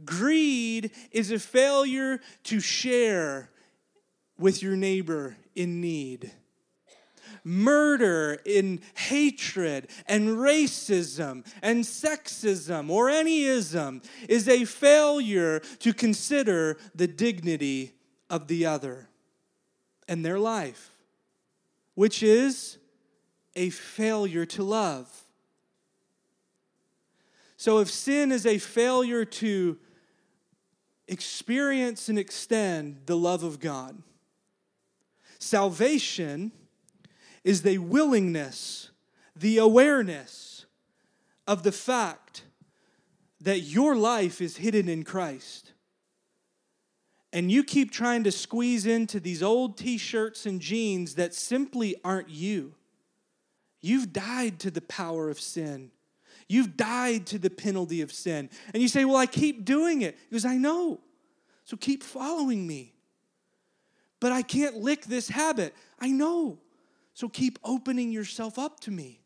Greed 0.05 0.91
is 1.13 1.31
a 1.31 1.39
failure 1.39 2.21
to 2.45 2.61
share 2.61 3.51
with 4.39 4.63
your 4.63 4.77
neighbor 4.77 5.37
in 5.55 5.81
need. 5.81 6.33
Murder 7.45 8.39
in 8.47 8.81
hatred 8.95 9.89
and 10.07 10.31
racism 10.31 11.47
and 11.61 11.85
sexism 11.85 12.89
or 12.89 13.11
any 13.11 13.45
ism 13.45 14.01
is 14.31 14.49
a 14.49 14.65
failure 14.65 15.61
to 15.81 15.93
consider 15.93 16.79
the 16.95 17.07
dignity 17.07 17.93
of 18.31 18.49
the 18.49 18.65
other 18.65 19.09
and 20.09 20.25
their 20.25 20.39
life, 20.39 20.91
which 21.95 22.23
is 22.23 22.79
a 23.55 23.69
failure 23.69 24.47
to 24.47 24.63
love. 24.63 25.25
So, 27.59 27.79
if 27.79 27.91
sin 27.91 28.33
is 28.33 28.47
a 28.47 28.59
failure 28.59 29.25
to 29.25 29.79
experience 31.09 32.09
and 32.09 32.19
extend 32.19 33.03
the 33.05 33.17
love 33.17 33.43
of 33.43 33.61
God, 33.61 34.03
salvation 35.39 36.53
is 37.45 37.63
the 37.63 37.79
willingness, 37.79 38.91
the 39.37 39.59
awareness 39.59 40.67
of 41.47 41.63
the 41.63 41.73
fact 41.73 42.45
that 43.41 43.61
your 43.61 43.95
life 43.95 44.41
is 44.41 44.57
hidden 44.57 44.89
in 44.89 45.05
Christ 45.05 45.75
and 47.35 47.51
you 47.51 47.65
keep 47.65 47.91
trying 47.91 48.23
to 48.25 48.31
squeeze 48.31 48.87
into 48.87 49.19
these 49.19 49.43
old 49.43 49.77
t 49.77 49.99
shirts 49.99 50.47
and 50.47 50.61
jeans 50.61 51.17
that 51.17 51.35
simply 51.35 51.97
aren't 52.05 52.31
you. 52.31 52.75
You've 53.83 54.13
died 54.13 54.61
to 54.61 54.71
the 54.71 54.81
power 54.81 55.29
of 55.29 55.41
sin. 55.41 55.91
You've 56.49 56.77
died 56.77 57.27
to 57.27 57.39
the 57.41 57.51
penalty 57.51 58.03
of 58.03 58.13
sin. 58.13 58.49
And 58.73 58.81
you 58.81 58.89
say, 58.89 59.05
Well, 59.05 59.17
I 59.17 59.27
keep 59.27 59.65
doing 59.65 60.03
it. 60.03 60.17
Goes, 60.31 60.45
I 60.45 60.57
know. 60.57 61.01
So 61.65 61.77
keep 61.77 62.05
following 62.05 62.67
me. 62.67 62.95
But 64.21 64.31
I 64.31 64.43
can't 64.43 64.77
lick 64.77 65.07
this 65.07 65.29
habit. 65.29 65.75
I 65.99 66.13
know. 66.13 66.59
So 67.15 67.29
keep 67.29 67.59
opening 67.65 68.13
yourself 68.13 68.59
up 68.59 68.81
to 68.81 68.91
me. 68.91 69.21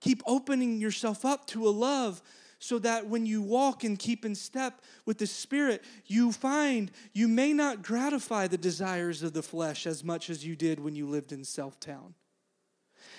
Keep 0.00 0.22
opening 0.26 0.78
yourself 0.78 1.24
up 1.24 1.46
to 1.48 1.66
a 1.66 1.70
love 1.70 2.22
so 2.58 2.78
that 2.78 3.06
when 3.06 3.26
you 3.26 3.42
walk 3.42 3.84
and 3.84 3.98
keep 3.98 4.24
in 4.24 4.34
step 4.34 4.80
with 5.06 5.18
the 5.18 5.26
Spirit, 5.26 5.82
you 6.06 6.30
find 6.30 6.90
you 7.12 7.26
may 7.26 7.52
not 7.52 7.82
gratify 7.82 8.46
the 8.46 8.58
desires 8.58 9.22
of 9.22 9.32
the 9.32 9.42
flesh 9.42 9.86
as 9.86 10.04
much 10.04 10.30
as 10.30 10.44
you 10.44 10.56
did 10.56 10.78
when 10.78 10.94
you 10.94 11.06
lived 11.06 11.32
in 11.32 11.44
Self 11.44 11.80
Town. 11.80 12.14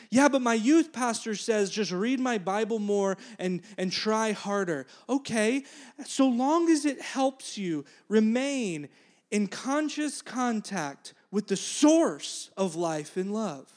Yeah, 0.10 0.30
but 0.30 0.41
my 0.41 0.54
youth 0.54 0.93
pastor 0.93 1.36
says 1.36 1.69
just 1.69 1.91
read 1.91 2.19
my 2.19 2.38
Bible 2.38 2.80
more 2.80 3.17
and, 3.39 3.62
and 3.78 3.91
try 3.91 4.32
harder. 4.32 4.86
Okay, 5.10 5.63
so 6.06 6.28
long 6.28 6.69
as 6.69 6.86
it 6.86 7.01
helps 7.01 7.58
you 7.58 7.86
remain 8.10 8.89
in 9.32 9.47
conscious 9.47 10.21
contact 10.21 11.13
with 11.36 11.48
the 11.48 11.58
source 11.58 12.50
of 12.56 12.78
life 12.78 13.17
and 13.17 13.34
love. 13.34 13.69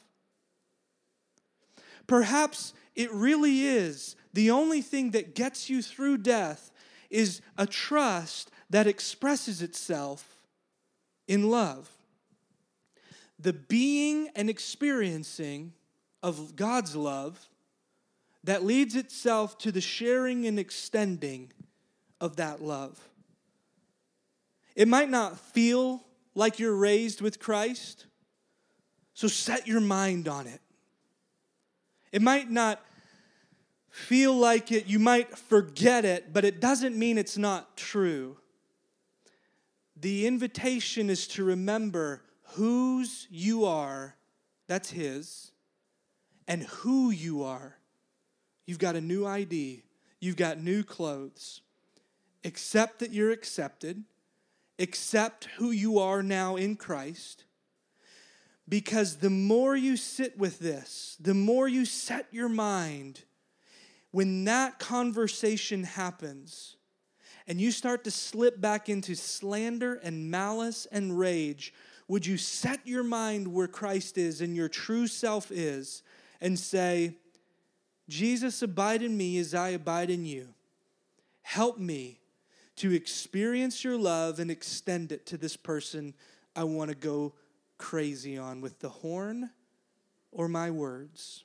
Perhaps 2.06 2.72
it 2.94 3.12
really 3.12 3.64
is 3.66 4.14
the 4.32 4.48
only 4.48 4.80
thing 4.80 5.10
that 5.10 5.34
gets 5.34 5.68
you 5.68 5.82
through 5.82 6.18
death 6.18 6.70
is 7.10 7.40
a 7.56 7.66
trust 7.66 8.52
that 8.70 8.86
expresses 8.86 9.60
itself 9.60 10.38
in 11.26 11.50
love. 11.50 11.90
The 13.40 13.54
being 13.54 14.28
and 14.36 14.48
experiencing 14.48 15.72
of 16.22 16.54
God's 16.54 16.94
love 16.94 17.48
that 18.44 18.64
leads 18.64 18.94
itself 18.94 19.58
to 19.58 19.72
the 19.72 19.80
sharing 19.80 20.46
and 20.46 20.60
extending 20.60 21.50
of 22.20 22.36
that 22.36 22.62
love. 22.62 23.00
It 24.76 24.86
might 24.86 25.10
not 25.10 25.40
feel 25.40 26.04
like 26.38 26.60
you're 26.60 26.76
raised 26.76 27.20
with 27.20 27.40
Christ, 27.40 28.06
so 29.12 29.26
set 29.26 29.66
your 29.66 29.80
mind 29.80 30.28
on 30.28 30.46
it. 30.46 30.60
It 32.12 32.22
might 32.22 32.48
not 32.48 32.80
feel 33.90 34.32
like 34.34 34.70
it, 34.70 34.86
you 34.86 35.00
might 35.00 35.36
forget 35.36 36.04
it, 36.04 36.32
but 36.32 36.44
it 36.44 36.60
doesn't 36.60 36.96
mean 36.96 37.18
it's 37.18 37.36
not 37.36 37.76
true. 37.76 38.36
The 39.96 40.28
invitation 40.28 41.10
is 41.10 41.26
to 41.28 41.42
remember 41.42 42.22
whose 42.50 43.26
you 43.30 43.64
are, 43.64 44.14
that's 44.68 44.90
His, 44.90 45.50
and 46.46 46.62
who 46.62 47.10
you 47.10 47.42
are. 47.42 47.78
You've 48.64 48.78
got 48.78 48.94
a 48.94 49.00
new 49.00 49.26
ID, 49.26 49.82
you've 50.20 50.36
got 50.36 50.60
new 50.60 50.84
clothes. 50.84 51.62
Accept 52.44 53.00
that 53.00 53.10
you're 53.10 53.32
accepted, 53.32 54.04
accept 54.78 55.48
who 55.56 55.70
you 55.70 55.98
are 55.98 56.22
now 56.22 56.56
in 56.56 56.76
Christ. 56.76 57.44
Because 58.68 59.16
the 59.16 59.30
more 59.30 59.74
you 59.74 59.96
sit 59.96 60.38
with 60.38 60.58
this, 60.58 61.16
the 61.18 61.34
more 61.34 61.68
you 61.68 61.84
set 61.84 62.26
your 62.30 62.48
mind, 62.48 63.22
when 64.10 64.44
that 64.44 64.78
conversation 64.78 65.84
happens, 65.84 66.76
and 67.46 67.60
you 67.60 67.72
start 67.72 68.04
to 68.04 68.10
slip 68.10 68.60
back 68.60 68.90
into 68.90 69.14
slander 69.14 69.94
and 69.94 70.30
malice 70.30 70.86
and 70.92 71.18
rage, 71.18 71.72
would 72.06 72.26
you 72.26 72.36
set 72.36 72.86
your 72.86 73.02
mind 73.02 73.48
where 73.48 73.68
Christ 73.68 74.18
is 74.18 74.40
and 74.42 74.54
your 74.54 74.68
true 74.68 75.06
self 75.06 75.50
is 75.50 76.02
and 76.40 76.58
say, 76.58 77.16
Jesus, 78.08 78.62
abide 78.62 79.02
in 79.02 79.16
me 79.16 79.38
as 79.38 79.54
I 79.54 79.70
abide 79.70 80.10
in 80.10 80.24
you. 80.24 80.48
Help 81.42 81.78
me 81.78 82.20
to 82.78 82.92
experience 82.92 83.84
your 83.84 83.96
love 83.96 84.38
and 84.38 84.50
extend 84.50 85.12
it 85.12 85.26
to 85.26 85.36
this 85.36 85.56
person 85.56 86.14
I 86.56 86.64
want 86.64 86.90
to 86.90 86.96
go 86.96 87.34
crazy 87.76 88.36
on 88.36 88.60
with 88.60 88.80
the 88.80 88.88
horn 88.88 89.50
or 90.32 90.48
my 90.48 90.70
words. 90.70 91.44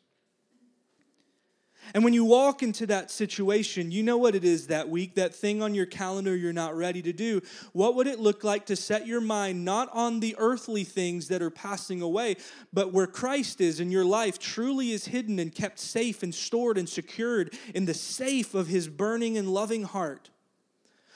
And 1.93 2.03
when 2.03 2.13
you 2.13 2.23
walk 2.23 2.63
into 2.63 2.85
that 2.87 3.11
situation, 3.11 3.91
you 3.91 4.03
know 4.03 4.17
what 4.17 4.35
it 4.35 4.45
is 4.45 4.67
that 4.67 4.89
week, 4.89 5.15
that 5.15 5.35
thing 5.35 5.61
on 5.61 5.75
your 5.75 5.85
calendar 5.85 6.35
you're 6.35 6.53
not 6.53 6.77
ready 6.77 7.01
to 7.01 7.13
do. 7.13 7.41
What 7.73 7.95
would 7.95 8.07
it 8.07 8.19
look 8.19 8.43
like 8.43 8.65
to 8.67 8.75
set 8.75 9.05
your 9.05 9.21
mind 9.21 9.65
not 9.65 9.89
on 9.91 10.19
the 10.19 10.35
earthly 10.37 10.83
things 10.83 11.27
that 11.27 11.41
are 11.41 11.49
passing 11.49 12.01
away, 12.01 12.37
but 12.71 12.93
where 12.93 13.07
Christ 13.07 13.59
is 13.59 13.79
in 13.79 13.91
your 13.91 14.05
life 14.05 14.39
truly 14.39 14.91
is 14.91 15.05
hidden 15.05 15.39
and 15.39 15.53
kept 15.53 15.79
safe 15.79 16.23
and 16.23 16.33
stored 16.33 16.77
and 16.77 16.87
secured 16.87 17.53
in 17.75 17.85
the 17.85 17.93
safe 17.93 18.53
of 18.53 18.67
his 18.67 18.87
burning 18.87 19.37
and 19.37 19.49
loving 19.53 19.83
heart? 19.83 20.29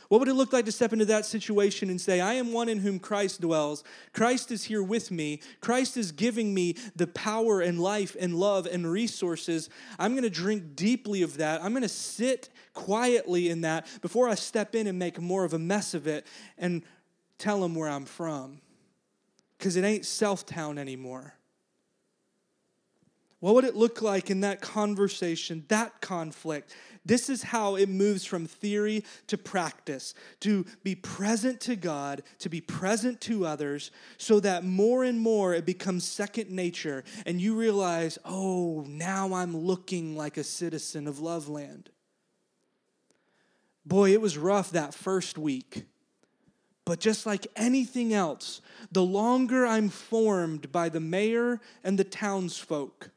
What 0.09 0.19
would 0.19 0.29
it 0.29 0.35
look 0.35 0.53
like 0.53 0.65
to 0.65 0.71
step 0.71 0.93
into 0.93 1.05
that 1.05 1.25
situation 1.25 1.89
and 1.89 1.99
say, 1.99 2.21
I 2.21 2.33
am 2.33 2.53
one 2.53 2.69
in 2.69 2.79
whom 2.79 2.97
Christ 2.97 3.41
dwells? 3.41 3.83
Christ 4.13 4.51
is 4.51 4.63
here 4.63 4.81
with 4.81 5.11
me. 5.11 5.41
Christ 5.59 5.97
is 5.97 6.11
giving 6.11 6.53
me 6.53 6.75
the 6.95 7.07
power 7.07 7.59
and 7.59 7.79
life 7.79 8.15
and 8.19 8.35
love 8.35 8.67
and 8.67 8.89
resources. 8.89 9.69
I'm 9.99 10.13
going 10.13 10.23
to 10.23 10.29
drink 10.29 10.75
deeply 10.75 11.23
of 11.23 11.37
that. 11.37 11.61
I'm 11.61 11.71
going 11.71 11.81
to 11.81 11.89
sit 11.89 12.49
quietly 12.73 13.49
in 13.49 13.61
that 13.61 13.87
before 14.01 14.29
I 14.29 14.35
step 14.35 14.75
in 14.75 14.87
and 14.87 14.97
make 14.97 15.19
more 15.19 15.43
of 15.43 15.53
a 15.53 15.59
mess 15.59 15.93
of 15.93 16.07
it 16.07 16.25
and 16.57 16.83
tell 17.37 17.63
him 17.63 17.75
where 17.75 17.89
I'm 17.89 18.05
from. 18.05 18.61
Because 19.57 19.75
it 19.75 19.83
ain't 19.83 20.05
self 20.05 20.45
town 20.45 20.77
anymore. 20.77 21.36
What 23.39 23.53
would 23.53 23.65
it 23.65 23.75
look 23.75 24.01
like 24.01 24.31
in 24.31 24.41
that 24.41 24.61
conversation, 24.61 25.63
that 25.67 26.01
conflict, 26.01 26.73
this 27.05 27.29
is 27.29 27.43
how 27.43 27.75
it 27.75 27.87
moves 27.87 28.25
from 28.25 28.47
theory 28.47 29.03
to 29.27 29.37
practice 29.37 30.15
to 30.39 30.65
be 30.83 30.95
present 30.95 31.61
to 31.61 31.75
God, 31.75 32.23
to 32.39 32.49
be 32.49 32.61
present 32.61 33.21
to 33.21 33.45
others, 33.45 33.91
so 34.17 34.39
that 34.39 34.63
more 34.63 35.03
and 35.03 35.19
more 35.19 35.53
it 35.53 35.65
becomes 35.65 36.03
second 36.03 36.49
nature, 36.49 37.03
and 37.25 37.39
you 37.39 37.55
realize, 37.55 38.17
oh, 38.25 38.83
now 38.87 39.33
I'm 39.33 39.55
looking 39.55 40.17
like 40.17 40.37
a 40.37 40.43
citizen 40.43 41.07
of 41.07 41.19
Loveland. 41.19 41.91
Boy, 43.85 44.11
it 44.11 44.19
was 44.19 44.37
rough 44.37 44.71
that 44.71 44.93
first 44.93 45.37
week. 45.37 45.85
But 46.85 46.99
just 46.99 47.25
like 47.25 47.47
anything 47.55 48.13
else, 48.13 48.61
the 48.91 49.03
longer 49.03 49.65
I'm 49.65 49.89
formed 49.89 50.71
by 50.71 50.89
the 50.89 51.01
mayor 51.01 51.59
and 51.83 51.99
the 51.99 52.03
townsfolk, 52.03 53.11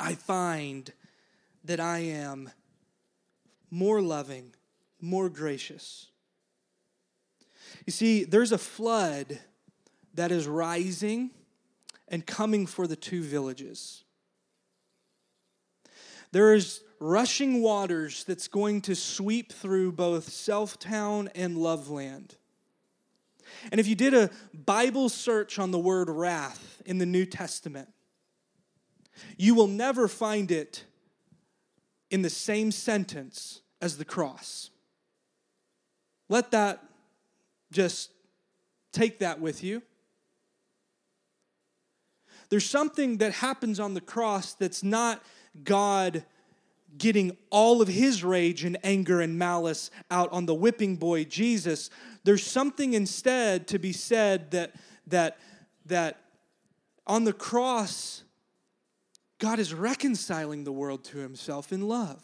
I 0.00 0.14
find 0.14 0.90
that 1.64 1.78
I 1.78 1.98
am 1.98 2.50
more 3.70 4.00
loving, 4.00 4.54
more 5.00 5.28
gracious. 5.28 6.08
You 7.86 7.92
see, 7.92 8.24
there's 8.24 8.52
a 8.52 8.58
flood 8.58 9.38
that 10.14 10.32
is 10.32 10.46
rising 10.46 11.30
and 12.08 12.26
coming 12.26 12.66
for 12.66 12.86
the 12.86 12.96
two 12.96 13.22
villages. 13.22 14.02
There 16.32 16.54
is 16.54 16.82
rushing 16.98 17.62
waters 17.62 18.24
that's 18.24 18.48
going 18.48 18.82
to 18.82 18.94
sweep 18.94 19.52
through 19.52 19.92
both 19.92 20.28
Selftown 20.28 21.28
and 21.34 21.56
Loveland. 21.56 22.36
And 23.70 23.80
if 23.80 23.86
you 23.86 23.94
did 23.94 24.14
a 24.14 24.30
Bible 24.54 25.08
search 25.08 25.58
on 25.58 25.70
the 25.70 25.78
word 25.78 26.08
wrath 26.08 26.82
in 26.86 26.98
the 26.98 27.06
New 27.06 27.26
Testament, 27.26 27.88
you 29.36 29.54
will 29.54 29.66
never 29.66 30.08
find 30.08 30.50
it 30.50 30.84
in 32.10 32.22
the 32.22 32.30
same 32.30 32.70
sentence 32.72 33.60
as 33.80 33.96
the 33.96 34.04
cross. 34.04 34.70
Let 36.28 36.50
that 36.52 36.82
just 37.72 38.10
take 38.92 39.20
that 39.20 39.40
with 39.40 39.62
you. 39.62 39.82
There's 42.48 42.66
something 42.68 43.18
that 43.18 43.32
happens 43.32 43.78
on 43.78 43.94
the 43.94 44.00
cross 44.00 44.54
that's 44.54 44.82
not 44.82 45.22
God 45.62 46.24
getting 46.98 47.36
all 47.50 47.80
of 47.80 47.88
his 47.88 48.24
rage 48.24 48.64
and 48.64 48.76
anger 48.82 49.20
and 49.20 49.38
malice 49.38 49.90
out 50.10 50.30
on 50.32 50.46
the 50.46 50.54
whipping 50.54 50.96
boy 50.96 51.24
Jesus. 51.24 51.88
There's 52.24 52.44
something 52.44 52.94
instead 52.94 53.68
to 53.68 53.78
be 53.78 53.92
said 53.92 54.50
that 54.50 54.74
that 55.06 55.38
that 55.86 56.20
on 57.06 57.24
the 57.24 57.32
cross 57.32 58.24
God 59.40 59.58
is 59.58 59.74
reconciling 59.74 60.62
the 60.62 60.72
world 60.72 61.02
to 61.06 61.18
himself 61.18 61.72
in 61.72 61.88
love. 61.88 62.22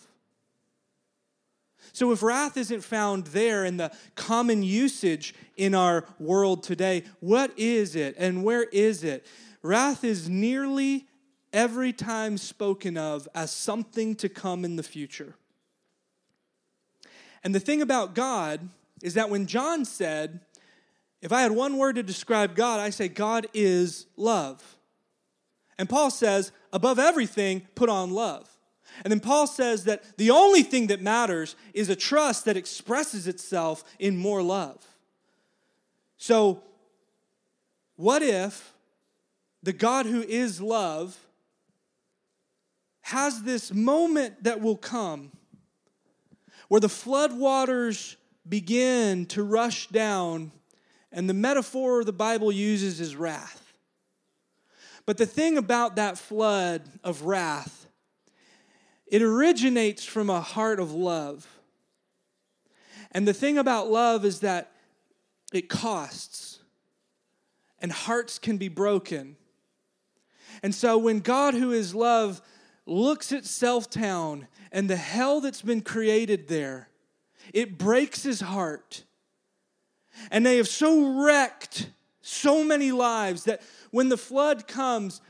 So, 1.92 2.12
if 2.12 2.22
wrath 2.22 2.56
isn't 2.56 2.82
found 2.82 3.28
there 3.28 3.64
in 3.64 3.78
the 3.78 3.90
common 4.14 4.62
usage 4.62 5.34
in 5.56 5.74
our 5.74 6.04
world 6.18 6.62
today, 6.62 7.04
what 7.20 7.52
is 7.56 7.96
it 7.96 8.14
and 8.18 8.44
where 8.44 8.64
is 8.64 9.02
it? 9.02 9.26
Wrath 9.62 10.04
is 10.04 10.28
nearly 10.28 11.06
every 11.52 11.92
time 11.92 12.36
spoken 12.38 12.98
of 12.98 13.26
as 13.34 13.50
something 13.50 14.14
to 14.16 14.28
come 14.28 14.64
in 14.64 14.76
the 14.76 14.82
future. 14.82 15.34
And 17.42 17.54
the 17.54 17.60
thing 17.60 17.80
about 17.80 18.14
God 18.14 18.68
is 19.02 19.14
that 19.14 19.30
when 19.30 19.46
John 19.46 19.84
said, 19.84 20.40
If 21.22 21.32
I 21.32 21.40
had 21.40 21.52
one 21.52 21.78
word 21.78 21.96
to 21.96 22.02
describe 22.02 22.54
God, 22.54 22.80
I 22.80 22.90
say 22.90 23.08
God 23.08 23.46
is 23.54 24.06
love. 24.16 24.76
And 25.78 25.88
Paul 25.88 26.10
says, 26.10 26.52
above 26.72 26.98
everything, 26.98 27.66
put 27.74 27.88
on 27.88 28.10
love. 28.10 28.48
And 29.04 29.10
then 29.10 29.20
Paul 29.20 29.46
says 29.46 29.84
that 29.84 30.16
the 30.16 30.30
only 30.30 30.62
thing 30.62 30.86
that 30.86 31.02
matters 31.02 31.54
is 31.74 31.88
a 31.88 31.96
trust 31.96 32.44
that 32.46 32.56
expresses 32.56 33.26
itself 33.26 33.84
in 33.98 34.16
more 34.16 34.42
love. 34.42 34.84
So, 36.16 36.62
what 37.96 38.22
if 38.22 38.72
the 39.62 39.72
God 39.72 40.06
who 40.06 40.22
is 40.22 40.60
love 40.60 41.18
has 43.02 43.42
this 43.42 43.72
moment 43.72 44.44
that 44.44 44.60
will 44.60 44.76
come 44.76 45.30
where 46.68 46.80
the 46.80 46.88
floodwaters 46.88 48.16
begin 48.48 49.26
to 49.26 49.42
rush 49.42 49.88
down, 49.88 50.52
and 51.12 51.28
the 51.28 51.34
metaphor 51.34 52.04
the 52.04 52.12
Bible 52.12 52.50
uses 52.50 53.00
is 53.00 53.16
wrath. 53.16 53.65
But 55.06 55.18
the 55.18 55.26
thing 55.26 55.56
about 55.56 55.96
that 55.96 56.18
flood 56.18 56.82
of 57.04 57.22
wrath, 57.22 57.86
it 59.06 59.22
originates 59.22 60.04
from 60.04 60.28
a 60.28 60.40
heart 60.40 60.80
of 60.80 60.92
love. 60.92 61.46
And 63.12 63.26
the 63.26 63.32
thing 63.32 63.56
about 63.56 63.88
love 63.88 64.24
is 64.24 64.40
that 64.40 64.72
it 65.52 65.68
costs, 65.68 66.58
and 67.78 67.92
hearts 67.92 68.38
can 68.40 68.56
be 68.56 68.68
broken. 68.68 69.36
And 70.62 70.74
so 70.74 70.98
when 70.98 71.20
God, 71.20 71.54
who 71.54 71.70
is 71.70 71.94
love, 71.94 72.42
looks 72.84 73.32
at 73.32 73.44
Selftown 73.44 74.48
and 74.72 74.90
the 74.90 74.96
hell 74.96 75.40
that's 75.40 75.62
been 75.62 75.82
created 75.82 76.48
there, 76.48 76.88
it 77.54 77.78
breaks 77.78 78.24
his 78.24 78.40
heart. 78.40 79.04
And 80.32 80.44
they 80.44 80.56
have 80.56 80.68
so 80.68 81.22
wrecked 81.22 81.90
so 82.22 82.64
many 82.64 82.90
lives 82.90 83.44
that 83.44 83.62
when 83.96 84.10
the 84.10 84.18
flood 84.18 84.68
comes, 84.68 85.22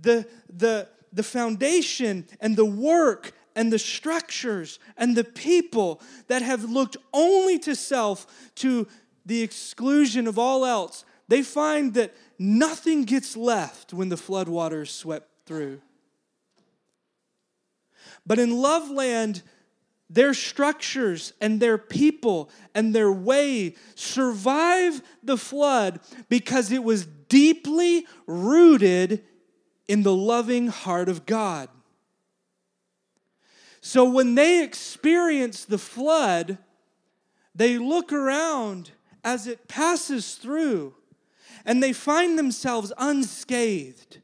the, 0.00 0.26
the, 0.48 0.88
the 1.12 1.22
foundation 1.22 2.26
and 2.40 2.56
the 2.56 2.64
work 2.64 3.32
and 3.54 3.70
the 3.70 3.78
structures 3.78 4.78
and 4.96 5.14
the 5.14 5.22
people 5.22 6.00
that 6.28 6.40
have 6.40 6.64
looked 6.64 6.96
only 7.12 7.58
to 7.58 7.76
self 7.76 8.26
to 8.54 8.88
the 9.26 9.42
exclusion 9.42 10.26
of 10.26 10.38
all 10.38 10.64
else, 10.64 11.04
they 11.28 11.42
find 11.42 11.92
that 11.92 12.14
nothing 12.38 13.04
gets 13.04 13.36
left 13.36 13.92
when 13.92 14.08
the 14.08 14.16
floodwaters 14.16 14.88
swept 14.88 15.28
through. 15.44 15.82
But 18.24 18.38
in 18.38 18.50
Loveland, 18.50 19.42
their 20.08 20.34
structures 20.34 21.32
and 21.40 21.60
their 21.60 21.78
people 21.78 22.50
and 22.74 22.94
their 22.94 23.10
way 23.10 23.74
survive 23.94 25.02
the 25.22 25.36
flood 25.36 26.00
because 26.28 26.70
it 26.70 26.84
was 26.84 27.06
deeply 27.28 28.06
rooted 28.26 29.24
in 29.88 30.02
the 30.02 30.14
loving 30.14 30.68
heart 30.68 31.08
of 31.08 31.26
God. 31.26 31.68
So 33.80 34.04
when 34.04 34.34
they 34.34 34.62
experience 34.62 35.64
the 35.64 35.78
flood, 35.78 36.58
they 37.54 37.78
look 37.78 38.12
around 38.12 38.90
as 39.24 39.46
it 39.46 39.68
passes 39.68 40.34
through 40.34 40.94
and 41.64 41.82
they 41.82 41.92
find 41.92 42.38
themselves 42.38 42.92
unscathed 42.98 44.20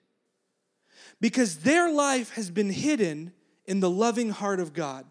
because 1.20 1.59
their 1.59 1.91
life 1.93 2.30
has 2.35 2.51
been 2.51 2.70
hidden 2.70 3.33
in 3.64 3.80
the 3.80 3.91
loving 3.91 4.30
heart 4.30 4.61
of 4.61 4.72
God. 4.72 5.07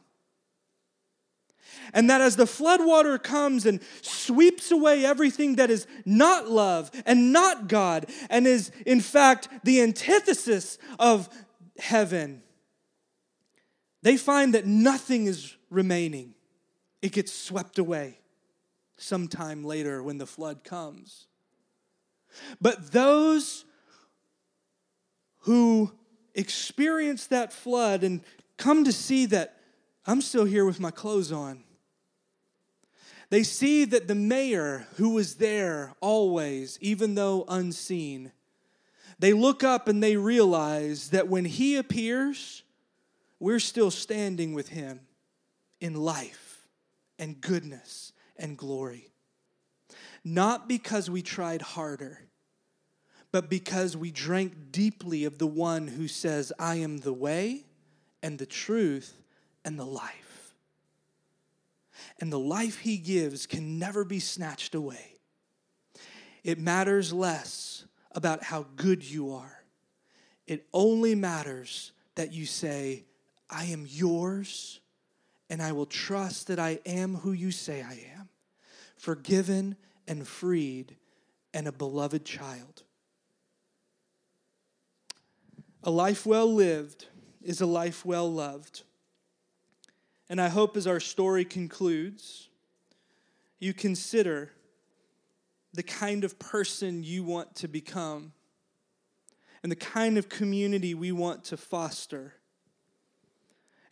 And 1.93 2.09
that 2.09 2.21
as 2.21 2.35
the 2.35 2.45
floodwater 2.45 3.21
comes 3.21 3.65
and 3.65 3.81
sweeps 4.01 4.71
away 4.71 5.05
everything 5.05 5.55
that 5.55 5.69
is 5.69 5.87
not 6.05 6.49
love 6.49 6.91
and 7.05 7.33
not 7.33 7.67
God, 7.67 8.07
and 8.29 8.47
is 8.47 8.71
in 8.85 9.01
fact 9.01 9.49
the 9.63 9.81
antithesis 9.81 10.77
of 10.99 11.29
heaven, 11.77 12.43
they 14.03 14.17
find 14.17 14.53
that 14.53 14.65
nothing 14.65 15.25
is 15.27 15.55
remaining. 15.69 16.33
It 17.01 17.11
gets 17.11 17.31
swept 17.31 17.79
away 17.79 18.19
sometime 18.97 19.63
later 19.63 20.03
when 20.03 20.17
the 20.17 20.27
flood 20.27 20.63
comes. 20.63 21.27
But 22.59 22.91
those 22.91 23.65
who 25.39 25.91
experience 26.35 27.27
that 27.27 27.51
flood 27.51 28.03
and 28.03 28.21
come 28.57 28.83
to 28.83 28.91
see 28.91 29.25
that 29.27 29.57
I'm 30.05 30.21
still 30.21 30.45
here 30.45 30.65
with 30.65 30.79
my 30.79 30.91
clothes 30.91 31.31
on. 31.31 31.63
They 33.31 33.43
see 33.43 33.85
that 33.85 34.09
the 34.09 34.15
mayor 34.15 34.87
who 34.97 35.11
was 35.11 35.35
there 35.35 35.95
always, 36.01 36.77
even 36.81 37.15
though 37.15 37.45
unseen, 37.47 38.33
they 39.19 39.31
look 39.31 39.63
up 39.63 39.87
and 39.87 40.03
they 40.03 40.17
realize 40.17 41.11
that 41.11 41.29
when 41.29 41.45
he 41.45 41.77
appears, 41.77 42.61
we're 43.39 43.59
still 43.59 43.89
standing 43.89 44.53
with 44.53 44.67
him 44.67 44.99
in 45.79 45.95
life 45.95 46.67
and 47.17 47.39
goodness 47.39 48.11
and 48.35 48.57
glory. 48.57 49.07
Not 50.25 50.67
because 50.67 51.09
we 51.09 51.21
tried 51.21 51.61
harder, 51.61 52.19
but 53.31 53.49
because 53.49 53.95
we 53.95 54.11
drank 54.11 54.73
deeply 54.73 55.23
of 55.23 55.37
the 55.37 55.47
one 55.47 55.87
who 55.87 56.09
says, 56.09 56.51
I 56.59 56.75
am 56.75 56.97
the 56.97 57.13
way 57.13 57.63
and 58.21 58.37
the 58.37 58.45
truth 58.45 59.23
and 59.63 59.79
the 59.79 59.85
life. 59.85 60.30
And 62.19 62.31
the 62.31 62.39
life 62.39 62.79
he 62.79 62.97
gives 62.97 63.45
can 63.45 63.79
never 63.79 64.03
be 64.03 64.19
snatched 64.19 64.75
away. 64.75 65.19
It 66.43 66.59
matters 66.59 67.13
less 67.13 67.85
about 68.13 68.43
how 68.43 68.65
good 68.75 69.09
you 69.09 69.33
are, 69.33 69.63
it 70.47 70.67
only 70.73 71.15
matters 71.15 71.93
that 72.15 72.33
you 72.33 72.45
say, 72.45 73.05
I 73.49 73.65
am 73.65 73.85
yours, 73.87 74.81
and 75.49 75.61
I 75.61 75.71
will 75.71 75.85
trust 75.85 76.47
that 76.47 76.59
I 76.59 76.79
am 76.85 77.15
who 77.15 77.31
you 77.31 77.51
say 77.51 77.81
I 77.81 78.05
am, 78.17 78.29
forgiven 78.97 79.75
and 80.07 80.27
freed, 80.27 80.97
and 81.53 81.67
a 81.67 81.71
beloved 81.71 82.25
child. 82.25 82.83
A 85.83 85.91
life 85.91 86.25
well 86.25 86.53
lived 86.53 87.07
is 87.41 87.61
a 87.61 87.65
life 87.65 88.05
well 88.05 88.31
loved. 88.31 88.83
And 90.31 90.39
I 90.39 90.47
hope 90.47 90.77
as 90.77 90.87
our 90.87 91.01
story 91.01 91.43
concludes, 91.43 92.47
you 93.59 93.73
consider 93.73 94.49
the 95.73 95.83
kind 95.83 96.23
of 96.23 96.39
person 96.39 97.03
you 97.03 97.25
want 97.25 97.53
to 97.57 97.67
become 97.67 98.31
and 99.61 99.69
the 99.69 99.75
kind 99.75 100.17
of 100.17 100.29
community 100.29 100.93
we 100.93 101.11
want 101.11 101.43
to 101.43 101.57
foster. 101.57 102.35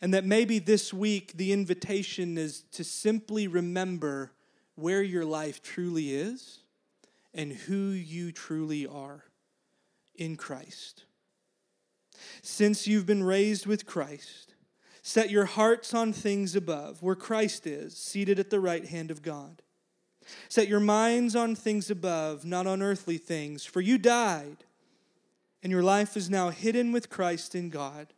And 0.00 0.14
that 0.14 0.24
maybe 0.24 0.58
this 0.58 0.94
week 0.94 1.34
the 1.36 1.52
invitation 1.52 2.38
is 2.38 2.62
to 2.72 2.84
simply 2.84 3.46
remember 3.46 4.32
where 4.76 5.02
your 5.02 5.26
life 5.26 5.62
truly 5.62 6.14
is 6.14 6.60
and 7.34 7.52
who 7.52 7.90
you 7.90 8.32
truly 8.32 8.86
are 8.86 9.24
in 10.14 10.36
Christ. 10.36 11.04
Since 12.40 12.86
you've 12.86 13.04
been 13.04 13.24
raised 13.24 13.66
with 13.66 13.84
Christ, 13.84 14.49
set 15.02 15.30
your 15.30 15.46
hearts 15.46 15.94
on 15.94 16.12
things 16.12 16.54
above, 16.54 17.02
where 17.02 17.14
Christ 17.14 17.66
is, 17.66 17.96
seated 17.96 18.38
at 18.38 18.50
the 18.50 18.60
right 18.60 18.86
hand 18.86 19.10
of 19.10 19.22
God. 19.22 19.62
Set 20.48 20.68
your 20.68 20.80
minds 20.80 21.34
on 21.34 21.54
things 21.54 21.90
above, 21.90 22.44
not 22.44 22.66
on 22.66 22.82
earthly 22.82 23.18
things, 23.18 23.64
for 23.64 23.80
you 23.80 23.98
died, 23.98 24.64
and 25.62 25.70
your 25.70 25.82
life 25.82 26.16
is 26.16 26.30
now 26.30 26.50
hidden 26.50 26.92
with 26.92 27.10
Christ 27.10 27.54
in 27.54 27.70
God. 27.70 28.08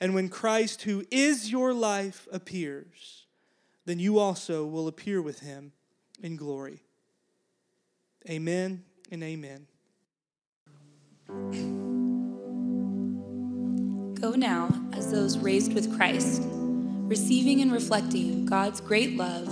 And 0.00 0.14
when 0.14 0.28
Christ, 0.28 0.82
who 0.82 1.04
is 1.10 1.50
your 1.50 1.72
life, 1.72 2.26
appears, 2.32 3.26
then 3.84 3.98
you 3.98 4.18
also 4.18 4.64
will 4.64 4.88
appear 4.88 5.20
with 5.22 5.40
him 5.40 5.72
in 6.22 6.36
glory. 6.36 6.82
Amen 8.28 8.84
and 9.10 9.22
amen. 9.22 9.66
Go 14.20 14.30
now 14.32 14.85
as 15.06 15.12
those 15.12 15.38
raised 15.38 15.72
with 15.72 15.96
Christ, 15.96 16.42
receiving 16.44 17.60
and 17.60 17.70
reflecting 17.70 18.44
God's 18.44 18.80
great 18.80 19.16
love 19.16 19.46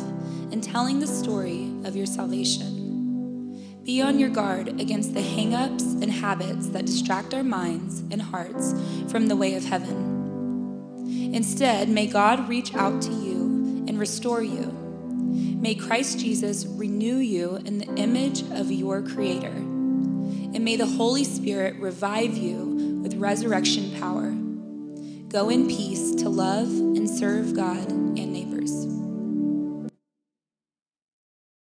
and 0.53 0.65
telling 0.65 0.99
the 0.99 1.07
story 1.07 1.71
of 1.85 1.95
your 1.95 2.07
salvation. 2.07 3.81
Be 3.85 4.03
on 4.03 4.19
your 4.19 4.31
guard 4.31 4.81
against 4.81 5.15
the 5.15 5.23
hang-ups 5.23 5.85
and 5.85 6.11
habits 6.11 6.71
that 6.71 6.87
distract 6.87 7.35
our 7.35 7.45
minds 7.45 8.01
and 8.11 8.21
hearts 8.21 8.75
from 9.09 9.29
the 9.29 9.37
way 9.37 9.55
of 9.55 9.65
heaven. 9.65 11.31
Instead, 11.33 11.89
may 11.89 12.09
God 12.09 12.49
reach 12.49 12.75
out 12.75 13.01
to 13.03 13.13
you 13.13 13.85
and 13.87 13.97
restore 13.97 14.43
you. 14.43 14.73
May 15.61 15.77
Christ 15.77 16.19
Jesus 16.19 16.67
renew 16.67 17.19
you 17.19 17.57
in 17.65 17.79
the 17.79 17.95
image 17.95 18.43
of 18.51 18.73
your 18.73 19.03
Creator. 19.03 19.47
And 19.47 20.65
may 20.65 20.75
the 20.75 20.87
Holy 20.87 21.23
Spirit 21.23 21.77
revive 21.77 22.37
you 22.37 23.01
with 23.05 23.15
resurrection 23.15 23.97
power 24.01 24.35
Go 25.35 25.49
in 25.49 25.67
peace 25.67 26.15
to 26.23 26.29
love 26.29 26.69
and 26.69 27.11
serve 27.11 27.57
God 27.57 27.91
and 27.91 28.33
neighbors. 28.33 28.54